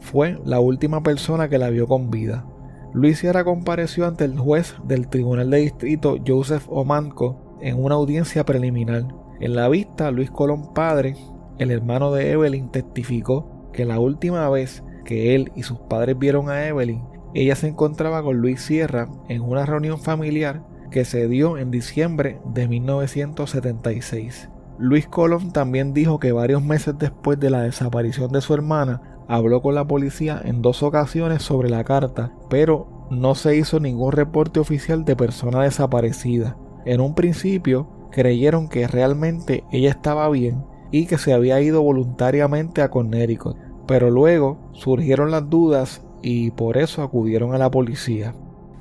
fue 0.00 0.38
la 0.44 0.60
última 0.60 1.02
persona 1.02 1.48
que 1.48 1.58
la 1.58 1.70
vio 1.70 1.86
con 1.86 2.10
vida. 2.10 2.44
Luis 2.92 3.20
Sierra 3.20 3.44
compareció 3.44 4.06
ante 4.06 4.24
el 4.24 4.38
juez 4.38 4.74
del 4.84 5.08
Tribunal 5.08 5.48
de 5.48 5.58
Distrito 5.58 6.18
Joseph 6.26 6.66
Omanco 6.68 7.58
en 7.62 7.82
una 7.82 7.94
audiencia 7.94 8.44
preliminar. 8.44 9.06
En 9.42 9.56
la 9.56 9.68
vista, 9.68 10.12
Luis 10.12 10.30
Colón 10.30 10.72
padre, 10.72 11.16
el 11.58 11.72
hermano 11.72 12.12
de 12.12 12.30
Evelyn, 12.30 12.70
testificó 12.70 13.68
que 13.72 13.84
la 13.84 13.98
última 13.98 14.48
vez 14.48 14.84
que 15.04 15.34
él 15.34 15.50
y 15.56 15.64
sus 15.64 15.80
padres 15.80 16.16
vieron 16.16 16.48
a 16.48 16.68
Evelyn, 16.68 17.02
ella 17.34 17.56
se 17.56 17.66
encontraba 17.66 18.22
con 18.22 18.36
Luis 18.36 18.60
Sierra 18.60 19.08
en 19.28 19.42
una 19.42 19.66
reunión 19.66 19.98
familiar 19.98 20.62
que 20.92 21.04
se 21.04 21.26
dio 21.26 21.58
en 21.58 21.72
diciembre 21.72 22.38
de 22.54 22.68
1976. 22.68 24.48
Luis 24.78 25.08
Colón 25.08 25.50
también 25.50 25.92
dijo 25.92 26.20
que 26.20 26.30
varios 26.30 26.62
meses 26.62 26.94
después 26.96 27.40
de 27.40 27.50
la 27.50 27.62
desaparición 27.62 28.30
de 28.30 28.42
su 28.42 28.54
hermana, 28.54 29.02
habló 29.26 29.60
con 29.60 29.74
la 29.74 29.84
policía 29.84 30.40
en 30.44 30.62
dos 30.62 30.84
ocasiones 30.84 31.42
sobre 31.42 31.68
la 31.68 31.82
carta, 31.82 32.32
pero 32.48 33.08
no 33.10 33.34
se 33.34 33.56
hizo 33.56 33.80
ningún 33.80 34.12
reporte 34.12 34.60
oficial 34.60 35.04
de 35.04 35.16
persona 35.16 35.62
desaparecida. 35.62 36.56
En 36.84 37.00
un 37.00 37.16
principio 37.16 37.88
creyeron 38.12 38.68
que 38.68 38.86
realmente 38.86 39.64
ella 39.72 39.90
estaba 39.90 40.28
bien 40.28 40.64
y 40.92 41.06
que 41.06 41.18
se 41.18 41.32
había 41.32 41.60
ido 41.60 41.82
voluntariamente 41.82 42.82
a 42.82 42.90
Connecticut, 42.90 43.56
pero 43.88 44.10
luego 44.10 44.70
surgieron 44.72 45.30
las 45.30 45.50
dudas 45.50 46.02
y 46.22 46.52
por 46.52 46.76
eso 46.76 47.02
acudieron 47.02 47.54
a 47.54 47.58
la 47.58 47.70
policía. 47.70 48.34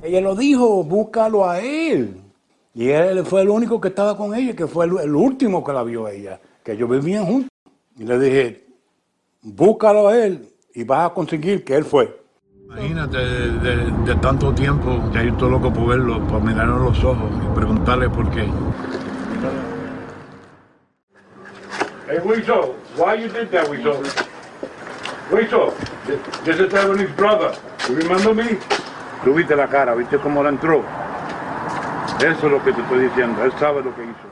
Ella 0.03 0.21
lo 0.21 0.35
dijo, 0.35 0.83
búscalo 0.83 1.49
a 1.49 1.59
él. 1.59 2.21
Y 2.73 2.89
él 2.89 3.25
fue 3.25 3.41
el 3.41 3.49
único 3.49 3.81
que 3.81 3.89
estaba 3.89 4.15
con 4.15 4.33
ella, 4.33 4.55
que 4.55 4.67
fue 4.67 4.85
el, 4.85 5.15
último 5.15 5.63
que 5.63 5.73
la 5.73 5.83
vio 5.83 6.07
ella, 6.07 6.39
que 6.63 6.73
ellos 6.73 6.89
vivían 6.89 7.25
juntos. 7.25 7.49
Y 7.97 8.03
le 8.03 8.19
dije, 8.19 8.65
búscalo 9.41 10.07
a 10.07 10.17
él 10.17 10.47
y 10.73 10.83
vas 10.83 11.11
a 11.11 11.13
conseguir 11.13 11.63
que 11.63 11.75
él 11.75 11.83
fue. 11.83 12.21
Imagínate, 12.65 13.17
de, 13.17 14.15
tanto 14.21 14.53
tiempo, 14.53 15.01
ya 15.13 15.23
yo 15.23 15.31
estoy 15.31 15.51
loco 15.51 15.73
por 15.73 15.87
verlo, 15.87 16.25
por 16.27 16.41
mirarlo 16.41 16.77
en 16.77 16.83
los 16.83 17.03
ojos 17.03 17.29
y 17.43 17.55
preguntarle 17.55 18.09
por 18.09 18.29
qué. 18.31 18.45
Hey, 22.11 22.19
Wiso, 22.19 22.75
why 22.97 23.13
you 23.13 23.29
did 23.29 23.49
that, 23.51 23.69
Wiso? 23.69 23.93
Wiso, 25.31 25.73
this 26.43 26.59
is 26.59 26.73
Ebony's 26.73 27.09
brother. 27.15 27.55
You 27.87 27.95
remember 27.95 28.35
me? 28.35 28.57
Tú 29.23 29.33
viste 29.33 29.55
la 29.55 29.69
cara, 29.69 29.95
viste 29.95 30.17
cómo 30.17 30.43
la 30.43 30.49
entró. 30.49 30.83
Eso 32.17 32.47
es 32.47 32.51
lo 32.51 32.61
que 32.65 32.73
te 32.73 32.81
estoy 32.81 33.05
diciendo, 33.05 33.41
él 33.45 33.53
sabe 33.57 33.81
lo 33.81 33.95
que 33.95 34.03
hizo. 34.03 34.27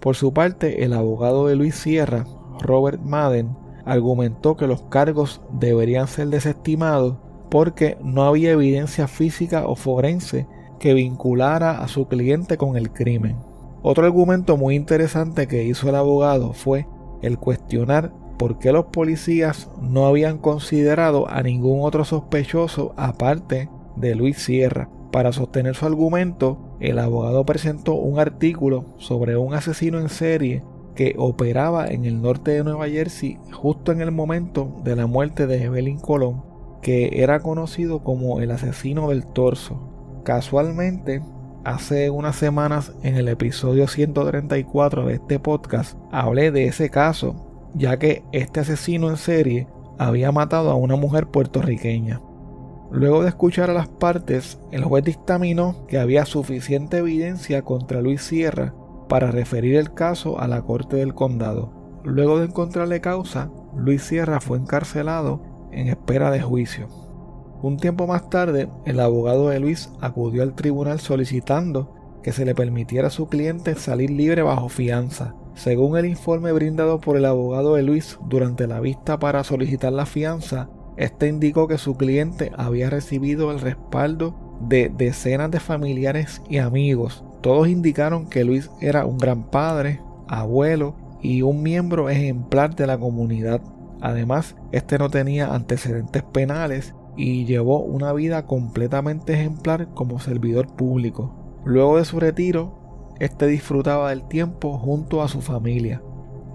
Por 0.00 0.14
su 0.14 0.32
parte, 0.32 0.84
el 0.84 0.92
abogado 0.92 1.48
de 1.48 1.56
Luis 1.56 1.74
Sierra, 1.74 2.24
Robert 2.60 3.00
Madden, 3.00 3.56
argumentó 3.84 4.56
que 4.56 4.68
los 4.68 4.82
cargos 4.82 5.42
deberían 5.50 6.06
ser 6.06 6.28
desestimados 6.28 7.16
porque 7.50 7.98
no 8.00 8.22
había 8.22 8.52
evidencia 8.52 9.08
física 9.08 9.66
o 9.66 9.74
forense 9.74 10.46
que 10.78 10.94
vinculara 10.94 11.82
a 11.82 11.88
su 11.88 12.06
cliente 12.06 12.56
con 12.56 12.76
el 12.76 12.92
crimen. 12.92 13.53
Otro 13.86 14.06
argumento 14.06 14.56
muy 14.56 14.76
interesante 14.76 15.46
que 15.46 15.64
hizo 15.64 15.90
el 15.90 15.94
abogado 15.94 16.54
fue 16.54 16.86
el 17.20 17.38
cuestionar 17.38 18.14
por 18.38 18.58
qué 18.58 18.72
los 18.72 18.86
policías 18.86 19.70
no 19.78 20.06
habían 20.06 20.38
considerado 20.38 21.28
a 21.28 21.42
ningún 21.42 21.80
otro 21.82 22.06
sospechoso 22.06 22.94
aparte 22.96 23.68
de 23.96 24.14
Luis 24.14 24.38
Sierra. 24.38 24.88
Para 25.12 25.32
sostener 25.32 25.74
su 25.74 25.84
argumento, 25.84 26.78
el 26.80 26.98
abogado 26.98 27.44
presentó 27.44 27.92
un 27.92 28.18
artículo 28.18 28.86
sobre 28.96 29.36
un 29.36 29.52
asesino 29.52 30.00
en 30.00 30.08
serie 30.08 30.62
que 30.94 31.14
operaba 31.18 31.86
en 31.86 32.06
el 32.06 32.22
norte 32.22 32.52
de 32.52 32.64
Nueva 32.64 32.88
Jersey 32.88 33.38
justo 33.52 33.92
en 33.92 34.00
el 34.00 34.12
momento 34.12 34.80
de 34.82 34.96
la 34.96 35.06
muerte 35.06 35.46
de 35.46 35.62
Evelyn 35.62 35.98
Colón, 35.98 36.42
que 36.80 37.22
era 37.22 37.40
conocido 37.40 38.02
como 38.02 38.40
el 38.40 38.50
asesino 38.50 39.10
del 39.10 39.26
torso. 39.26 40.22
Casualmente, 40.24 41.20
hace 41.64 42.10
unas 42.10 42.36
semanas 42.36 42.92
en 43.02 43.16
el 43.16 43.28
episodio 43.28 43.88
134 43.88 45.06
de 45.06 45.14
este 45.14 45.38
podcast 45.38 45.98
hablé 46.12 46.50
de 46.50 46.66
ese 46.66 46.90
caso 46.90 47.70
ya 47.74 47.98
que 47.98 48.22
este 48.32 48.60
asesino 48.60 49.10
en 49.10 49.16
serie 49.16 49.66
había 49.98 50.32
matado 50.32 50.70
a 50.70 50.76
una 50.76 50.96
mujer 50.96 51.26
puertorriqueña. 51.26 52.20
Luego 52.90 53.22
de 53.22 53.28
escuchar 53.28 53.70
a 53.70 53.74
las 53.74 53.88
partes, 53.88 54.60
el 54.70 54.84
juez 54.84 55.04
dictaminó 55.04 55.86
que 55.88 55.98
había 55.98 56.26
suficiente 56.26 56.98
evidencia 56.98 57.62
contra 57.62 58.00
Luis 58.00 58.22
Sierra 58.22 58.74
para 59.08 59.30
referir 59.30 59.76
el 59.76 59.92
caso 59.92 60.40
a 60.40 60.46
la 60.46 60.62
corte 60.62 60.96
del 60.96 61.14
condado. 61.14 62.00
Luego 62.04 62.38
de 62.38 62.46
encontrarle 62.46 63.00
causa, 63.00 63.50
Luis 63.76 64.02
Sierra 64.02 64.40
fue 64.40 64.58
encarcelado 64.58 65.42
en 65.72 65.88
espera 65.88 66.30
de 66.30 66.40
juicio. 66.40 67.03
Un 67.64 67.78
tiempo 67.78 68.06
más 68.06 68.28
tarde, 68.28 68.68
el 68.84 69.00
abogado 69.00 69.48
de 69.48 69.58
Luis 69.58 69.88
acudió 70.02 70.42
al 70.42 70.52
tribunal 70.52 71.00
solicitando 71.00 71.94
que 72.22 72.30
se 72.30 72.44
le 72.44 72.54
permitiera 72.54 73.06
a 73.06 73.10
su 73.10 73.26
cliente 73.28 73.74
salir 73.74 74.10
libre 74.10 74.42
bajo 74.42 74.68
fianza, 74.68 75.34
según 75.54 75.96
el 75.96 76.04
informe 76.04 76.52
brindado 76.52 77.00
por 77.00 77.16
el 77.16 77.24
abogado 77.24 77.76
de 77.76 77.82
Luis 77.82 78.18
durante 78.28 78.66
la 78.66 78.80
vista 78.80 79.18
para 79.18 79.44
solicitar 79.44 79.94
la 79.94 80.04
fianza, 80.04 80.68
este 80.98 81.26
indicó 81.26 81.66
que 81.66 81.78
su 81.78 81.96
cliente 81.96 82.52
había 82.54 82.90
recibido 82.90 83.50
el 83.50 83.60
respaldo 83.60 84.58
de 84.60 84.92
decenas 84.94 85.50
de 85.50 85.58
familiares 85.58 86.42
y 86.50 86.58
amigos. 86.58 87.24
Todos 87.40 87.68
indicaron 87.68 88.28
que 88.28 88.44
Luis 88.44 88.70
era 88.82 89.06
un 89.06 89.16
gran 89.16 89.42
padre, 89.42 90.02
abuelo 90.28 90.96
y 91.22 91.40
un 91.40 91.62
miembro 91.62 92.10
ejemplar 92.10 92.76
de 92.76 92.86
la 92.86 92.98
comunidad. 92.98 93.62
Además, 94.02 94.54
este 94.70 94.98
no 94.98 95.08
tenía 95.08 95.54
antecedentes 95.54 96.22
penales 96.24 96.94
y 97.16 97.44
llevó 97.44 97.80
una 97.80 98.12
vida 98.12 98.46
completamente 98.46 99.34
ejemplar 99.34 99.88
como 99.94 100.20
servidor 100.20 100.66
público. 100.74 101.34
Luego 101.64 101.98
de 101.98 102.04
su 102.04 102.20
retiro, 102.20 103.14
este 103.20 103.46
disfrutaba 103.46 104.10
del 104.10 104.26
tiempo 104.26 104.78
junto 104.78 105.22
a 105.22 105.28
su 105.28 105.40
familia. 105.40 106.02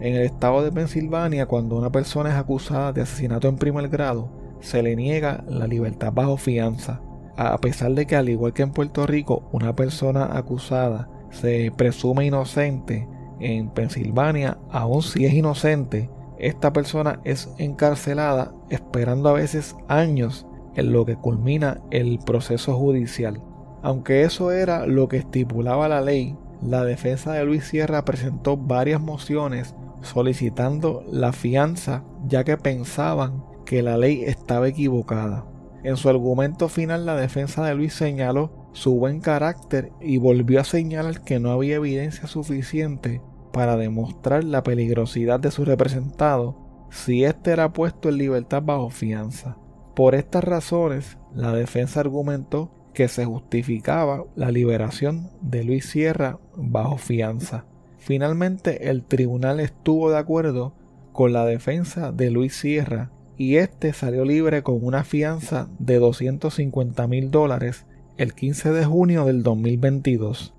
En 0.01 0.15
el 0.15 0.23
estado 0.23 0.63
de 0.63 0.71
Pensilvania, 0.71 1.45
cuando 1.45 1.77
una 1.77 1.91
persona 1.91 2.29
es 2.29 2.35
acusada 2.35 2.93
de 2.93 3.01
asesinato 3.01 3.47
en 3.47 3.57
primer 3.57 3.89
grado, 3.89 4.29
se 4.59 4.83
le 4.83 4.95
niega 4.95 5.43
la 5.47 5.67
libertad 5.67 6.11
bajo 6.13 6.37
fianza. 6.37 7.01
A 7.37 7.57
pesar 7.59 7.93
de 7.93 8.05
que, 8.05 8.15
al 8.15 8.29
igual 8.29 8.53
que 8.53 8.63
en 8.63 8.71
Puerto 8.71 9.07
Rico, 9.07 9.49
una 9.51 9.75
persona 9.75 10.37
acusada 10.37 11.09
se 11.31 11.71
presume 11.75 12.25
inocente, 12.25 13.07
en 13.39 13.69
Pensilvania, 13.69 14.57
aun 14.69 15.01
si 15.01 15.25
es 15.25 15.33
inocente, 15.33 16.09
esta 16.37 16.73
persona 16.73 17.19
es 17.23 17.49
encarcelada 17.57 18.53
esperando 18.69 19.29
a 19.29 19.33
veces 19.33 19.75
años 19.87 20.45
en 20.75 20.91
lo 20.93 21.05
que 21.05 21.15
culmina 21.15 21.81
el 21.91 22.19
proceso 22.19 22.75
judicial. 22.75 23.41
Aunque 23.81 24.23
eso 24.23 24.51
era 24.51 24.85
lo 24.85 25.07
que 25.07 25.17
estipulaba 25.17 25.87
la 25.87 26.01
ley, 26.01 26.35
la 26.61 26.83
defensa 26.83 27.33
de 27.33 27.45
Luis 27.45 27.63
Sierra 27.63 28.03
presentó 28.03 28.57
varias 28.57 28.99
mociones 28.99 29.75
solicitando 30.01 31.03
la 31.09 31.33
fianza 31.33 32.03
ya 32.25 32.43
que 32.43 32.57
pensaban 32.57 33.43
que 33.65 33.81
la 33.81 33.97
ley 33.97 34.23
estaba 34.25 34.67
equivocada. 34.67 35.45
En 35.83 35.95
su 35.95 36.09
argumento 36.09 36.67
final 36.67 37.05
la 37.05 37.15
defensa 37.15 37.65
de 37.65 37.75
Luis 37.75 37.93
señaló 37.93 38.67
su 38.73 38.95
buen 38.95 39.21
carácter 39.21 39.91
y 40.01 40.17
volvió 40.17 40.59
a 40.59 40.65
señalar 40.65 41.21
que 41.21 41.39
no 41.39 41.51
había 41.51 41.75
evidencia 41.75 42.27
suficiente 42.27 43.21
para 43.53 43.77
demostrar 43.77 44.43
la 44.43 44.63
peligrosidad 44.63 45.39
de 45.39 45.51
su 45.51 45.65
representado 45.65 46.87
si 46.91 47.23
éste 47.23 47.51
era 47.51 47.71
puesto 47.71 48.09
en 48.09 48.17
libertad 48.17 48.61
bajo 48.63 48.89
fianza. 48.89 49.57
Por 49.99 50.15
estas 50.15 50.45
razones, 50.45 51.17
la 51.35 51.51
defensa 51.51 51.99
argumentó 51.99 52.71
que 52.93 53.09
se 53.09 53.25
justificaba 53.25 54.23
la 54.37 54.49
liberación 54.49 55.29
de 55.41 55.65
Luis 55.65 55.89
Sierra 55.89 56.39
bajo 56.55 56.97
fianza. 56.97 57.65
Finalmente 57.97 58.89
el 58.89 59.03
tribunal 59.03 59.59
estuvo 59.59 60.09
de 60.09 60.17
acuerdo 60.17 60.73
con 61.11 61.33
la 61.33 61.45
defensa 61.45 62.13
de 62.13 62.31
Luis 62.31 62.55
Sierra 62.55 63.11
y 63.35 63.57
este 63.57 63.91
salió 63.91 64.23
libre 64.23 64.63
con 64.63 64.81
una 64.81 65.03
fianza 65.03 65.67
de 65.79 65.99
250 65.99 67.05
mil 67.07 67.29
dólares 67.29 67.85
el 68.15 68.33
15 68.33 68.71
de 68.71 68.85
junio 68.85 69.25
del 69.25 69.43
2022. 69.43 70.53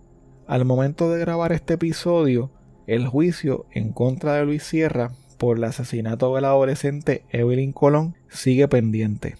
Al 0.48 0.66
momento 0.66 1.10
de 1.10 1.18
grabar 1.18 1.52
este 1.52 1.74
episodio, 1.74 2.50
el 2.86 3.06
juicio 3.06 3.64
en 3.72 3.94
contra 3.94 4.34
de 4.34 4.44
Luis 4.44 4.64
Sierra 4.64 5.12
por 5.40 5.56
el 5.56 5.64
asesinato 5.64 6.34
de 6.34 6.42
la 6.42 6.48
adolescente 6.48 7.22
Evelyn 7.30 7.72
Colón 7.72 8.14
sigue 8.28 8.68
pendiente. 8.68 9.36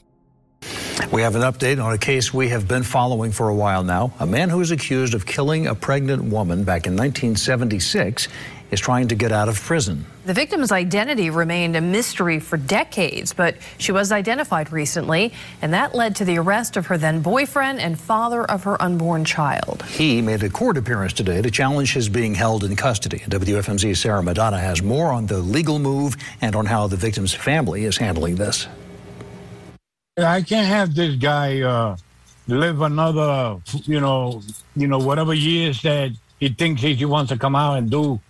We 1.12 1.22
have 1.22 1.36
an 1.36 1.42
update 1.42 1.78
on 1.78 1.92
a 1.92 1.98
case 1.98 2.32
we 2.32 2.48
have 2.48 2.66
been 2.66 2.84
following 2.84 3.32
for 3.32 3.48
a 3.50 3.54
while 3.54 3.84
now. 3.84 4.12
A 4.18 4.26
man 4.26 4.48
who 4.48 4.62
is 4.62 4.70
accused 4.70 5.14
of 5.14 5.26
killing 5.26 5.66
a 5.66 5.74
pregnant 5.74 6.24
woman 6.24 6.64
back 6.64 6.86
in 6.86 6.96
1976 6.96 8.28
is 8.70 8.80
trying 8.80 9.08
to 9.08 9.14
get 9.14 9.32
out 9.32 9.48
of 9.48 9.60
prison. 9.60 10.04
The 10.24 10.34
victim's 10.34 10.70
identity 10.70 11.30
remained 11.30 11.76
a 11.76 11.80
mystery 11.80 12.40
for 12.40 12.56
decades, 12.56 13.32
but 13.32 13.56
she 13.78 13.92
was 13.92 14.12
identified 14.12 14.72
recently, 14.72 15.32
and 15.62 15.72
that 15.72 15.94
led 15.94 16.16
to 16.16 16.24
the 16.24 16.38
arrest 16.38 16.76
of 16.76 16.86
her 16.86 16.98
then 16.98 17.20
boyfriend 17.20 17.80
and 17.80 17.98
father 17.98 18.44
of 18.44 18.64
her 18.64 18.80
unborn 18.80 19.24
child. 19.24 19.82
He 19.84 20.22
made 20.22 20.42
a 20.42 20.50
court 20.50 20.76
appearance 20.76 21.12
today 21.12 21.42
to 21.42 21.50
challenge 21.50 21.94
his 21.94 22.08
being 22.08 22.34
held 22.34 22.64
in 22.64 22.76
custody. 22.76 23.20
WFMZ's 23.20 24.00
Sarah 24.00 24.22
Madonna 24.22 24.58
has 24.58 24.82
more 24.82 25.12
on 25.12 25.26
the 25.26 25.38
legal 25.38 25.78
move 25.78 26.16
and 26.40 26.54
on 26.54 26.66
how 26.66 26.86
the 26.86 26.96
victim's 26.96 27.34
family 27.34 27.84
is 27.84 27.96
handling 27.96 28.36
this. 28.36 28.68
I 30.18 30.42
can't 30.42 30.66
have 30.66 30.94
this 30.94 31.16
guy 31.16 31.62
uh, 31.62 31.96
live 32.46 32.82
another, 32.82 33.60
you 33.84 34.00
know, 34.00 34.42
you 34.76 34.86
know, 34.86 34.98
whatever 34.98 35.32
years 35.32 35.82
that 35.82 36.12
he 36.38 36.48
thinks 36.48 36.82
he 36.82 37.04
wants 37.04 37.30
to 37.30 37.38
come 37.38 37.54
out 37.54 37.78
and 37.78 37.90
do 37.90 38.20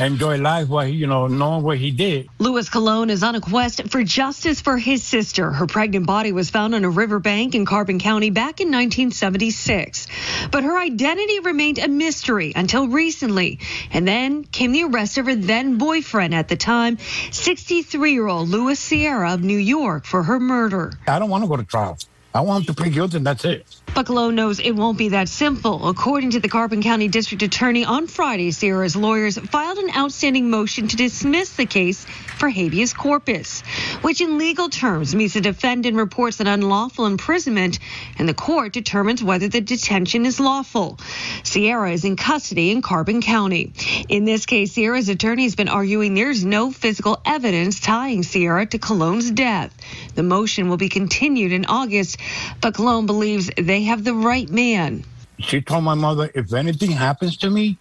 enjoy 0.00 0.38
life 0.38 0.68
while 0.68 0.86
you 0.86 1.06
know 1.06 1.26
knowing 1.26 1.62
what 1.62 1.78
he 1.78 1.90
did. 1.90 2.28
Louis 2.38 2.68
Colon 2.68 3.10
is 3.10 3.22
on 3.22 3.34
a 3.34 3.40
quest 3.40 3.88
for 3.88 4.02
justice 4.02 4.60
for 4.60 4.76
his 4.76 5.02
sister. 5.02 5.50
Her 5.50 5.66
pregnant 5.66 6.06
body 6.06 6.32
was 6.32 6.50
found 6.50 6.74
on 6.74 6.84
a 6.84 6.90
riverbank 6.90 7.54
in 7.54 7.66
Carbon 7.66 7.98
County 7.98 8.30
back 8.30 8.60
in 8.60 8.68
1976, 8.68 10.06
but 10.50 10.64
her 10.64 10.78
identity 10.78 11.40
remained 11.40 11.78
a 11.78 11.88
mystery 11.88 12.52
until 12.54 12.88
recently. 12.88 13.58
And 13.92 14.06
then 14.06 14.44
came 14.44 14.72
the 14.72 14.84
arrest 14.84 15.18
of 15.18 15.26
her 15.26 15.34
then 15.34 15.78
boyfriend 15.78 16.34
at 16.34 16.48
the 16.48 16.56
time, 16.56 16.96
63-year-old 16.96 18.48
Louis 18.48 18.78
Sierra 18.78 19.34
of 19.34 19.42
New 19.42 19.58
York, 19.58 20.04
for 20.04 20.22
her 20.22 20.40
murder. 20.40 20.92
I 21.06 21.18
don't 21.18 21.30
want 21.30 21.44
to 21.44 21.48
go 21.48 21.56
to 21.56 21.64
trial. 21.64 21.98
I 22.32 22.42
want 22.42 22.62
him 22.68 22.74
to 22.74 22.80
plead 22.80 22.94
guilty, 22.94 23.16
and 23.16 23.26
that's 23.26 23.44
it. 23.44 23.66
Bucklow 23.88 24.32
knows 24.32 24.60
it 24.60 24.70
won't 24.70 24.96
be 24.96 25.08
that 25.08 25.28
simple. 25.28 25.88
According 25.88 26.30
to 26.30 26.40
the 26.40 26.48
Carbon 26.48 26.80
County 26.80 27.08
District 27.08 27.42
Attorney, 27.42 27.84
on 27.84 28.06
Friday, 28.06 28.52
Sierra's 28.52 28.94
lawyers 28.94 29.36
filed 29.36 29.78
an 29.78 29.90
outstanding 29.96 30.48
motion 30.48 30.86
to 30.88 30.96
dismiss 30.96 31.56
the 31.56 31.66
case 31.66 32.06
for 32.38 32.48
habeas 32.48 32.94
corpus, 32.94 33.62
which 34.02 34.20
in 34.20 34.38
legal 34.38 34.68
terms 34.68 35.14
means 35.14 35.34
the 35.34 35.40
defendant 35.40 35.96
reports 35.96 36.38
an 36.38 36.46
unlawful 36.46 37.04
imprisonment 37.04 37.80
and 38.16 38.28
the 38.28 38.34
court 38.34 38.72
determines 38.72 39.24
whether 39.24 39.48
the 39.48 39.60
detention 39.60 40.24
is 40.24 40.38
lawful. 40.38 40.98
Sierra 41.42 41.90
is 41.90 42.04
in 42.04 42.14
custody 42.16 42.70
in 42.70 42.80
Carbon 42.80 43.20
County. 43.20 43.72
In 44.08 44.24
this 44.24 44.46
case, 44.46 44.72
Sierra's 44.72 45.08
attorney 45.08 45.42
has 45.42 45.56
been 45.56 45.68
arguing 45.68 46.14
there's 46.14 46.44
no 46.44 46.70
physical 46.70 47.20
evidence 47.26 47.80
tying 47.80 48.22
Sierra 48.22 48.66
to 48.66 48.78
Colon's 48.78 49.32
death. 49.32 49.76
The 50.14 50.22
motion 50.22 50.68
will 50.68 50.76
be 50.76 50.88
continued 50.88 51.52
in 51.52 51.66
August, 51.66 52.18
but 52.60 52.74
Colon 52.74 53.06
believes 53.06 53.50
they 53.56 53.82
have 53.84 54.04
the 54.04 54.14
right 54.14 54.48
man. 54.48 55.04
She 55.38 55.60
told 55.60 55.84
my 55.84 55.94
mother, 55.94 56.30
if 56.34 56.52
anything 56.52 56.90
happens 56.90 57.36
to 57.38 57.50
me, 57.50 57.78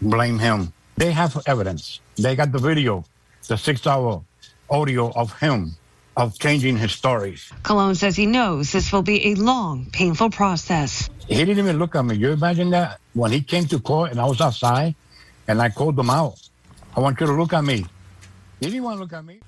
blame 0.00 0.38
him. 0.38 0.72
They 0.96 1.12
have 1.12 1.40
evidence. 1.46 2.00
They 2.16 2.36
got 2.36 2.52
the 2.52 2.58
video, 2.58 3.04
the 3.48 3.56
six 3.56 3.86
hour 3.86 4.22
audio 4.68 5.10
of 5.12 5.38
him 5.40 5.72
of 6.16 6.38
changing 6.38 6.76
his 6.76 6.92
stories. 6.92 7.50
Colon 7.62 7.94
says 7.94 8.16
he 8.16 8.26
knows 8.26 8.72
this 8.72 8.92
will 8.92 9.02
be 9.02 9.28
a 9.28 9.34
long, 9.36 9.86
painful 9.92 10.30
process. 10.30 11.08
He 11.26 11.36
didn't 11.36 11.58
even 11.58 11.78
look 11.78 11.94
at 11.94 12.04
me. 12.04 12.16
You 12.16 12.32
imagine 12.32 12.70
that? 12.70 13.00
When 13.14 13.32
he 13.32 13.40
came 13.40 13.66
to 13.66 13.80
court 13.80 14.10
and 14.10 14.20
I 14.20 14.26
was 14.26 14.40
outside 14.40 14.94
and 15.48 15.62
I 15.62 15.70
called 15.70 15.98
him 15.98 16.10
out, 16.10 16.34
I 16.96 17.00
want 17.00 17.20
you 17.20 17.26
to 17.26 17.32
look 17.32 17.52
at 17.52 17.64
me. 17.64 17.86
He 18.60 18.66
didn't 18.66 18.82
want 18.82 18.96
to 18.96 19.02
look 19.02 19.12
at 19.12 19.24
me. 19.24 19.40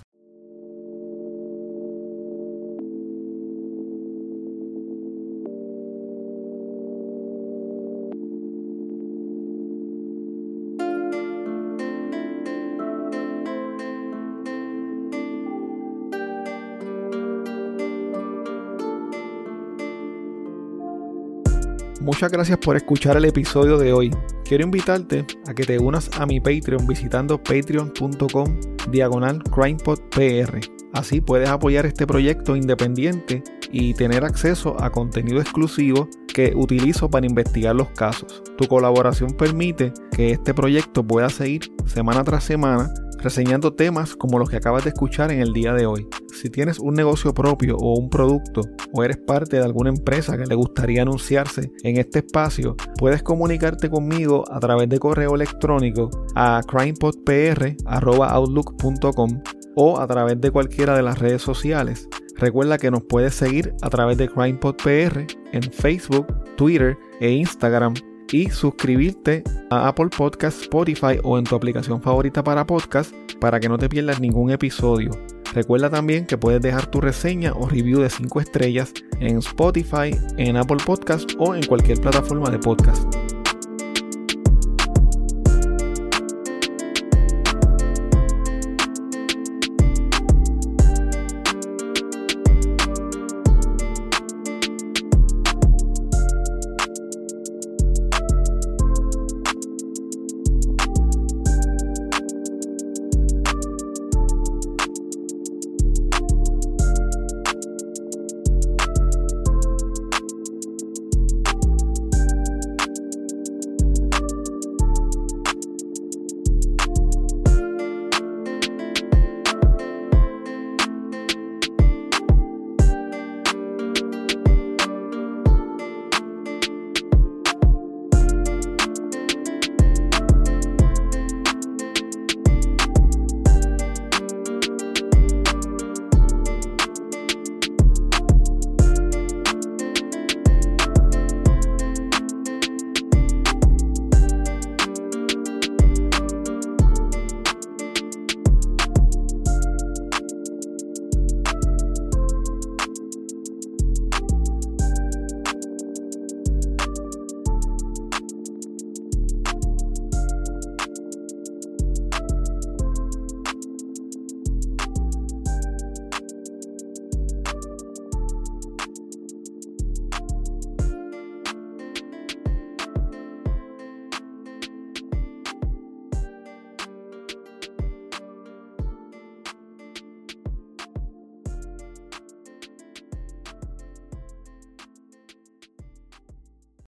Muchas 22.22 22.35
gracias 22.35 22.58
por 22.58 22.76
escuchar 22.76 23.16
el 23.16 23.24
episodio 23.24 23.78
de 23.78 23.92
hoy. 23.92 24.14
Quiero 24.44 24.62
invitarte 24.62 25.26
a 25.48 25.54
que 25.54 25.64
te 25.64 25.80
unas 25.80 26.08
a 26.20 26.24
mi 26.24 26.38
Patreon 26.38 26.87
visitando 26.87 27.37
patreon.com 27.37 28.61
diagonal 28.92 29.42
crimepodpr. 29.42 30.61
Así 30.92 31.20
puedes 31.20 31.48
apoyar 31.48 31.85
este 31.85 32.06
proyecto 32.06 32.54
independiente 32.54 33.42
y 33.72 33.92
tener 33.94 34.24
acceso 34.24 34.80
a 34.80 34.90
contenido 34.90 35.40
exclusivo 35.40 36.08
que 36.32 36.52
utilizo 36.54 37.11
para 37.11 37.26
investigar 37.26 37.74
los 37.74 37.88
casos. 37.90 38.44
Tu 38.56 38.68
colaboración 38.68 39.32
permite 39.32 39.92
que 40.12 40.30
este 40.30 40.54
proyecto 40.54 41.04
pueda 41.04 41.28
seguir 41.28 41.72
semana 41.87 42.22
tras 42.22 42.44
semana 42.44 42.88
reseñando 43.22 43.74
temas 43.74 44.16
como 44.16 44.38
los 44.38 44.50
que 44.50 44.56
acabas 44.56 44.85
de 44.85 44.90
escuchar 44.90 45.32
en 45.32 45.40
el 45.40 45.52
día 45.52 45.72
de 45.72 45.87
hoy. 45.87 46.06
Si 46.32 46.50
tienes 46.50 46.78
un 46.78 46.94
negocio 46.94 47.32
propio 47.32 47.76
o 47.76 47.98
un 47.98 48.11
producto 48.11 48.62
o 48.92 49.02
eres 49.02 49.16
parte 49.18 49.56
de 49.56 49.64
alguna 49.64 49.90
empresa 49.90 50.37
que 50.37 50.46
le 50.46 50.54
gustaría 50.54 51.02
anunciarse 51.02 51.72
en 51.82 51.96
este 51.96 52.20
espacio, 52.20 52.76
puedes 52.98 53.22
comunicarte 53.22 53.88
conmigo 53.88 54.44
a 54.50 54.61
través 54.61 54.88
de 54.88 54.98
correo 54.98 55.35
electrónico 55.35 56.11
a 56.35 56.61
crimepodpr.outlook.com 56.66 59.42
o 59.74 59.98
a 59.98 60.06
través 60.06 60.38
de 60.40 60.50
cualquiera 60.50 60.96
de 60.96 61.02
las 61.02 61.18
redes 61.18 61.42
sociales. 61.42 62.08
Recuerda 62.37 62.78
que 62.78 62.90
nos 62.90 63.02
puedes 63.04 63.35
seguir 63.35 63.74
a 63.82 63.90
través 63.90 64.16
de 64.18 64.28
CrimePodPR 64.28 65.26
en 65.52 65.62
Facebook, 65.72 66.26
Twitter 66.56 66.96
e 67.20 67.30
Instagram 67.30 67.94
y 68.33 68.51
suscribirte 68.51 69.45
a 69.71 69.88
Apple 69.88 70.09
Podcast, 70.09 70.62
Spotify 70.62 71.18
o 71.23 71.38
en 71.38 71.45
tu 71.45 71.55
aplicación 71.55 72.03
favorita 72.03 72.42
para 72.42 72.66
podcast 72.66 73.14
para 73.40 73.61
que 73.61 73.68
no 73.68 73.79
te 73.79 73.88
pierdas 73.88 74.21
ningún 74.21 74.51
episodio. 74.51 75.11
Recuerda 75.55 75.90
también 75.90 76.27
que 76.27 76.38
puedes 76.38 76.62
dejar 76.62 76.87
tu 76.87 77.01
reseña 77.01 77.53
o 77.53 77.68
review 77.68 78.01
de 78.01 78.09
5 78.09 78.40
estrellas 78.40 78.92
en 79.21 79.38
Spotify, 79.38 80.16
en 80.38 80.57
Apple 80.57 80.79
Podcast 80.85 81.33
o 81.38 81.55
en 81.55 81.62
cualquier 81.64 82.01
plataforma 82.01 82.49
de 82.51 82.59
podcast. 82.59 83.32